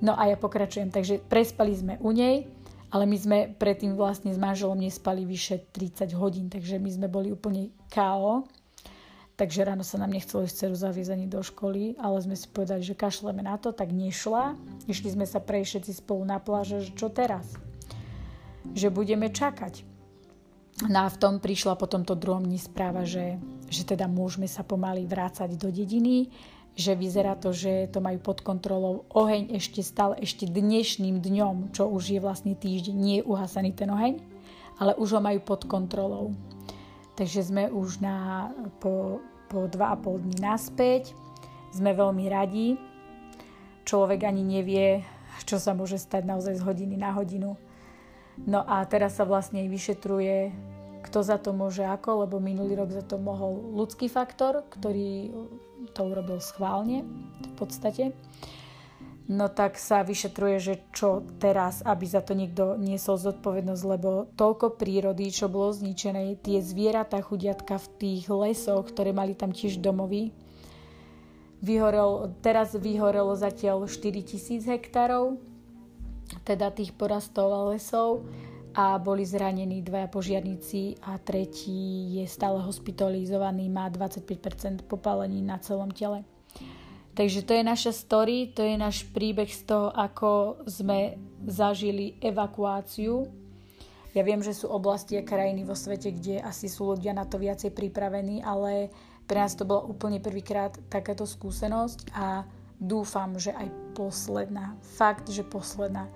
No 0.02 0.18
a 0.18 0.34
ja 0.34 0.38
pokračujem. 0.40 0.90
Takže 0.90 1.22
prespali 1.30 1.78
sme 1.78 2.02
u 2.02 2.10
nej 2.10 2.50
ale 2.90 3.06
my 3.06 3.18
sme 3.18 3.38
predtým 3.54 3.94
vlastne 3.94 4.34
s 4.34 4.42
manželom 4.42 4.78
nespali 4.78 5.22
vyše 5.26 5.62
30 5.70 6.10
hodín, 6.18 6.50
takže 6.50 6.82
my 6.82 6.90
sme 6.90 7.08
boli 7.08 7.30
úplne 7.30 7.70
KO. 7.94 8.50
Takže 9.40 9.64
ráno 9.64 9.88
sa 9.88 9.96
nám 9.96 10.12
nechcelo 10.12 10.44
ísť 10.44 10.68
ceru 10.68 10.76
zaviesť 10.76 11.32
do 11.32 11.40
školy, 11.40 11.96
ale 11.96 12.20
sme 12.20 12.36
si 12.36 12.52
povedali, 12.52 12.84
že 12.84 12.92
kašleme 12.92 13.40
na 13.40 13.56
to, 13.56 13.72
tak 13.72 13.96
nešla. 13.96 14.60
Išli 14.84 15.16
sme 15.16 15.24
sa 15.24 15.40
prejsť 15.40 15.70
všetci 15.80 15.92
spolu 16.04 16.28
na 16.28 16.44
pláže, 16.44 16.84
že 16.84 16.92
čo 16.92 17.08
teraz? 17.08 17.48
Že 18.76 18.92
budeme 18.92 19.32
čakať. 19.32 19.88
No 20.92 21.08
a 21.08 21.12
v 21.12 21.20
tom 21.20 21.40
prišla 21.40 21.80
potom 21.80 22.04
to 22.04 22.20
druhom 22.20 22.44
dní 22.44 22.60
správa, 22.60 23.08
že, 23.08 23.40
že 23.72 23.88
teda 23.88 24.12
môžeme 24.12 24.48
sa 24.48 24.68
pomaly 24.68 25.08
vrácať 25.08 25.56
do 25.56 25.72
dediny, 25.72 26.28
že 26.80 26.96
vyzerá 26.96 27.36
to, 27.36 27.52
že 27.52 27.92
to 27.92 28.00
majú 28.00 28.24
pod 28.24 28.40
kontrolou. 28.40 29.04
Oheň 29.12 29.52
ešte 29.60 29.84
stále, 29.84 30.16
ešte 30.24 30.48
dnešným 30.48 31.20
dňom, 31.20 31.76
čo 31.76 31.92
už 31.92 32.16
je 32.16 32.20
vlastne 32.24 32.56
týždeň, 32.56 32.96
nie 32.96 33.20
je 33.20 33.28
uhasaný 33.28 33.76
ten 33.76 33.92
oheň, 33.92 34.24
ale 34.80 34.96
už 34.96 35.20
ho 35.20 35.22
majú 35.22 35.44
pod 35.44 35.68
kontrolou. 35.68 36.32
Takže 37.20 37.52
sme 37.52 37.68
už 37.68 38.00
na, 38.00 38.48
po, 38.80 39.20
po 39.52 39.68
2,5 39.68 40.24
dní 40.24 40.38
naspäť. 40.40 41.12
Sme 41.76 41.92
veľmi 41.92 42.32
radi. 42.32 42.80
Človek 43.84 44.24
ani 44.24 44.48
nevie, 44.48 45.04
čo 45.44 45.60
sa 45.60 45.76
môže 45.76 46.00
stať 46.00 46.24
naozaj 46.24 46.64
z 46.64 46.64
hodiny 46.64 46.96
na 46.96 47.12
hodinu. 47.12 47.60
No 48.48 48.64
a 48.64 48.88
teraz 48.88 49.20
sa 49.20 49.28
vlastne 49.28 49.68
vyšetruje, 49.68 50.56
kto 51.10 51.26
za 51.26 51.42
to 51.42 51.58
môže 51.58 51.82
ako, 51.82 52.30
lebo 52.30 52.38
minulý 52.38 52.78
rok 52.78 52.94
za 52.94 53.02
to 53.02 53.18
mohol 53.18 53.74
ľudský 53.74 54.06
faktor, 54.06 54.62
ktorý 54.70 55.34
to 55.98 56.02
urobil 56.06 56.38
schválne 56.38 57.02
v 57.42 57.52
podstate. 57.58 58.14
No 59.30 59.50
tak 59.50 59.78
sa 59.78 60.06
vyšetruje, 60.06 60.58
že 60.58 60.76
čo 60.94 61.22
teraz, 61.42 61.82
aby 61.86 62.06
za 62.06 62.22
to 62.22 62.34
niekto 62.38 62.78
niesol 62.78 63.18
zodpovednosť, 63.18 63.84
lebo 63.86 64.30
toľko 64.34 64.78
prírody, 64.78 65.30
čo 65.30 65.50
bolo 65.50 65.74
zničené, 65.74 66.38
tie 66.42 66.62
zvieratá 66.62 67.22
chudiatka 67.22 67.78
v 67.78 67.88
tých 68.02 68.26
lesoch, 68.30 68.90
ktoré 68.90 69.14
mali 69.14 69.38
tam 69.38 69.54
tiež 69.54 69.82
domovy, 69.82 70.34
vyhorel, 71.62 72.34
teraz 72.42 72.74
vyhorelo 72.74 73.38
zatiaľ 73.38 73.86
4000 73.86 74.66
hektárov, 74.66 75.38
teda 76.46 76.70
tých 76.74 76.94
porastov 76.94 77.54
a 77.54 77.62
lesov 77.74 78.26
a 78.74 78.98
boli 79.02 79.26
zranení 79.26 79.82
dvaja 79.82 80.08
požiarníci 80.08 81.02
a 81.02 81.18
tretí 81.18 82.16
je 82.22 82.26
stále 82.30 82.62
hospitalizovaný, 82.62 83.70
má 83.70 83.90
25% 83.90 84.86
popálení 84.86 85.42
na 85.42 85.58
celom 85.58 85.90
tele. 85.90 86.22
Takže 87.18 87.44
to 87.44 87.52
je 87.52 87.64
naša 87.66 87.92
story, 87.92 88.54
to 88.56 88.64
je 88.64 88.80
náš 88.80 89.04
príbeh 89.12 89.50
z 89.50 89.68
toho, 89.68 89.92
ako 89.92 90.62
sme 90.70 91.20
zažili 91.44 92.16
evakuáciu. 92.24 93.28
Ja 94.16 94.24
viem, 94.24 94.40
že 94.40 94.56
sú 94.56 94.72
oblasti 94.72 95.20
a 95.20 95.28
krajiny 95.28 95.68
vo 95.68 95.76
svete, 95.76 96.16
kde 96.16 96.40
asi 96.40 96.72
sú 96.72 96.96
ľudia 96.96 97.12
na 97.12 97.28
to 97.28 97.36
viacej 97.36 97.76
pripravení, 97.76 98.40
ale 98.40 98.88
pre 99.28 99.38
nás 99.42 99.54
to 99.54 99.68
bola 99.68 99.86
úplne 99.86 100.24
prvýkrát 100.24 100.74
takáto 100.90 101.28
skúsenosť 101.28 102.16
a 102.16 102.48
dúfam, 102.80 103.36
že 103.36 103.52
aj 103.52 103.68
posledná. 103.94 104.80
Fakt, 104.96 105.28
že 105.28 105.44
posledná 105.44 106.08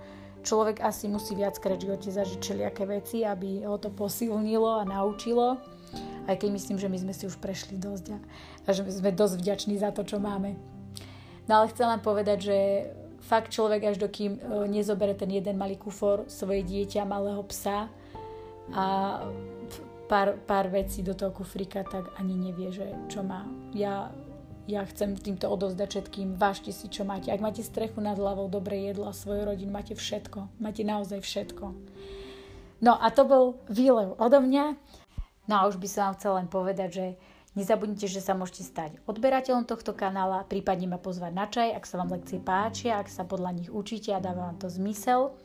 človek 0.43 0.83
asi 0.83 1.07
musí 1.07 1.33
viackrát 1.33 1.79
v 1.79 1.89
živote 1.89 2.11
zažiť 2.11 2.39
všelijaké 2.39 2.83
veci, 2.85 3.23
aby 3.23 3.63
ho 3.63 3.79
to 3.79 3.89
posilnilo 3.89 4.83
a 4.83 4.83
naučilo. 4.83 5.57
Aj 6.27 6.35
keď 6.35 6.49
myslím, 6.55 6.77
že 6.79 6.91
my 6.91 6.97
sme 6.99 7.13
si 7.15 7.23
už 7.27 7.39
prešli 7.39 7.79
dosť 7.79 8.05
a, 8.13 8.17
a 8.67 8.69
že 8.75 8.83
sme 8.87 9.11
dosť 9.11 9.35
vďační 9.39 9.75
za 9.79 9.95
to, 9.95 10.03
čo 10.03 10.19
máme. 10.19 10.55
No 11.47 11.59
ale 11.59 11.71
chcem 11.71 11.87
vám 11.87 11.99
povedať, 11.99 12.37
že 12.39 12.57
fakt 13.23 13.51
človek 13.51 13.91
až 13.91 13.95
dokým 13.99 14.39
uh, 14.39 14.67
nezobere 14.67 15.15
ten 15.15 15.31
jeden 15.31 15.55
malý 15.55 15.79
kufor, 15.79 16.27
svoje 16.27 16.63
dieťa, 16.63 17.07
malého 17.07 17.43
psa 17.47 17.91
a 18.71 18.85
pár, 20.07 20.39
pár 20.47 20.71
vecí 20.71 21.03
do 21.03 21.15
toho 21.15 21.31
kufrika, 21.35 21.83
tak 21.83 22.11
ani 22.19 22.35
nevie, 22.35 22.71
že 22.71 22.87
čo 23.11 23.23
má. 23.23 23.43
Ja, 23.75 24.11
ja 24.67 24.87
chcem 24.87 25.19
týmto 25.19 25.51
odozdať 25.51 25.89
všetkým, 25.89 26.39
vážte 26.39 26.71
si, 26.71 26.87
čo 26.87 27.03
máte. 27.03 27.31
Ak 27.31 27.43
máte 27.43 27.63
strechu 27.63 27.99
nad 27.99 28.15
hlavou, 28.15 28.47
dobré 28.47 28.87
jedlo 28.87 29.07
a 29.07 29.13
svoju 29.15 29.43
rodinu, 29.43 29.71
máte 29.75 29.95
všetko. 29.95 30.61
Máte 30.63 30.87
naozaj 30.87 31.19
všetko. 31.19 31.75
No 32.83 32.93
a 32.99 33.07
to 33.11 33.23
bol 33.27 33.45
výlev 33.67 34.15
odo 34.19 34.39
mňa. 34.39 34.75
No 35.47 35.53
a 35.59 35.67
už 35.67 35.79
by 35.79 35.87
som 35.87 36.01
vám 36.07 36.15
chcela 36.19 36.35
len 36.39 36.47
povedať, 36.47 36.89
že 36.91 37.05
Nezabudnite, 37.53 38.09
že 38.09 38.17
sa 38.17 38.33
môžete 38.33 38.65
stať 38.65 38.91
odberateľom 39.05 39.69
tohto 39.69 39.93
kanála, 39.93 40.49
prípadne 40.49 40.89
ma 40.89 40.97
pozvať 40.97 41.31
na 41.37 41.45
čaj, 41.45 41.77
ak 41.77 41.85
sa 41.85 42.01
vám 42.01 42.17
lekcie 42.17 42.41
páčia, 42.41 42.97
ak 42.97 43.05
sa 43.05 43.29
podľa 43.29 43.53
nich 43.53 43.69
učíte 43.69 44.09
a 44.09 44.17
dáva 44.17 44.49
vám 44.49 44.57
to 44.57 44.73
zmysel. 44.73 45.37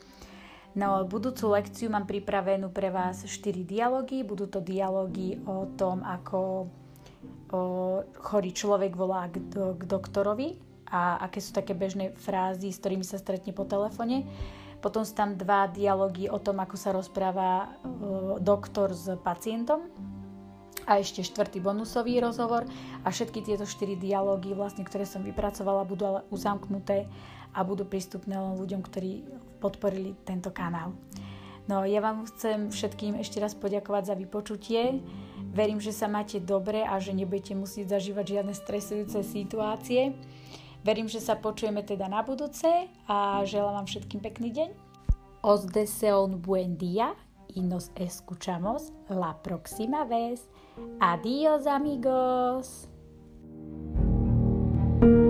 Na 0.73 1.05
budúcu 1.05 1.53
lekciu 1.53 1.93
mám 1.93 2.09
pripravenú 2.09 2.73
pre 2.73 2.89
vás 2.89 3.21
4 3.21 3.61
dialógy. 3.61 4.25
Budú 4.25 4.49
to 4.49 4.57
dialógy 4.57 5.37
o 5.45 5.69
tom, 5.77 6.01
ako 6.01 6.69
chorý 8.21 8.53
človek 8.53 8.93
volá 8.93 9.25
k, 9.27 9.41
do, 9.49 9.73
k 9.73 9.83
doktorovi 9.89 10.61
a 10.89 11.21
aké 11.25 11.41
sú 11.41 11.53
také 11.53 11.73
bežné 11.73 12.13
frázy, 12.17 12.69
s 12.73 12.81
ktorými 12.81 13.05
sa 13.05 13.17
stretne 13.17 13.53
po 13.53 13.65
telefone. 13.65 14.25
Potom 14.79 15.03
sú 15.03 15.11
tam 15.11 15.35
dva 15.35 15.67
dialógy 15.67 16.31
o 16.31 16.39
tom, 16.39 16.63
ako 16.63 16.75
sa 16.79 16.95
rozpráva 16.95 17.75
doktor 18.39 18.95
s 18.95 19.11
pacientom 19.19 19.91
a 20.87 20.97
ešte 20.97 21.21
štvrtý 21.21 21.59
bonusový 21.59 22.23
rozhovor 22.23 22.63
a 23.03 23.07
všetky 23.11 23.43
tieto 23.43 23.67
štyri 23.67 23.99
dialógy, 23.99 24.55
vlastne, 24.55 24.87
ktoré 24.87 25.03
som 25.03 25.21
vypracovala, 25.21 25.85
budú 25.85 26.07
ale 26.07 26.21
uzamknuté 26.31 27.05
a 27.53 27.59
budú 27.61 27.83
prístupné 27.83 28.39
len 28.39 28.55
ľuďom, 28.55 28.81
ktorí 28.81 29.27
podporili 29.59 30.15
tento 30.23 30.49
kanál. 30.49 30.95
No 31.69 31.85
ja 31.85 32.01
vám 32.01 32.25
chcem 32.25 32.73
všetkým 32.73 33.21
ešte 33.21 33.37
raz 33.37 33.53
poďakovať 33.53 34.03
za 34.09 34.15
vypočutie. 34.17 35.03
Verím, 35.59 35.83
že 35.83 35.91
sa 35.91 36.07
máte 36.07 36.39
dobre 36.39 36.87
a 36.87 37.03
že 37.03 37.11
nebudete 37.11 37.51
musieť 37.51 37.99
zažívať 37.99 38.39
žiadne 38.39 38.55
stresujúce 38.55 39.19
situácie. 39.27 40.15
Verím, 40.87 41.11
že 41.11 41.19
sa 41.19 41.35
počujeme 41.35 41.83
teda 41.83 42.07
na 42.07 42.23
budúce 42.23 42.87
a 43.11 43.43
želám 43.43 43.83
vám 43.83 43.87
všetkým 43.91 44.23
pekný 44.23 44.55
deň. 44.55 44.69
Os 45.43 45.67
deseo 45.67 46.23
un 46.23 46.39
buen 46.39 46.79
día 46.79 47.11
y 47.51 47.59
nos 47.59 47.91
escuchamos 47.99 48.95
la 49.11 49.35
próxima 49.43 50.07
vez. 50.07 50.47
Adiós 51.03 51.67
amigos. 51.67 52.87
thank 54.99 55.03
you 55.03 55.28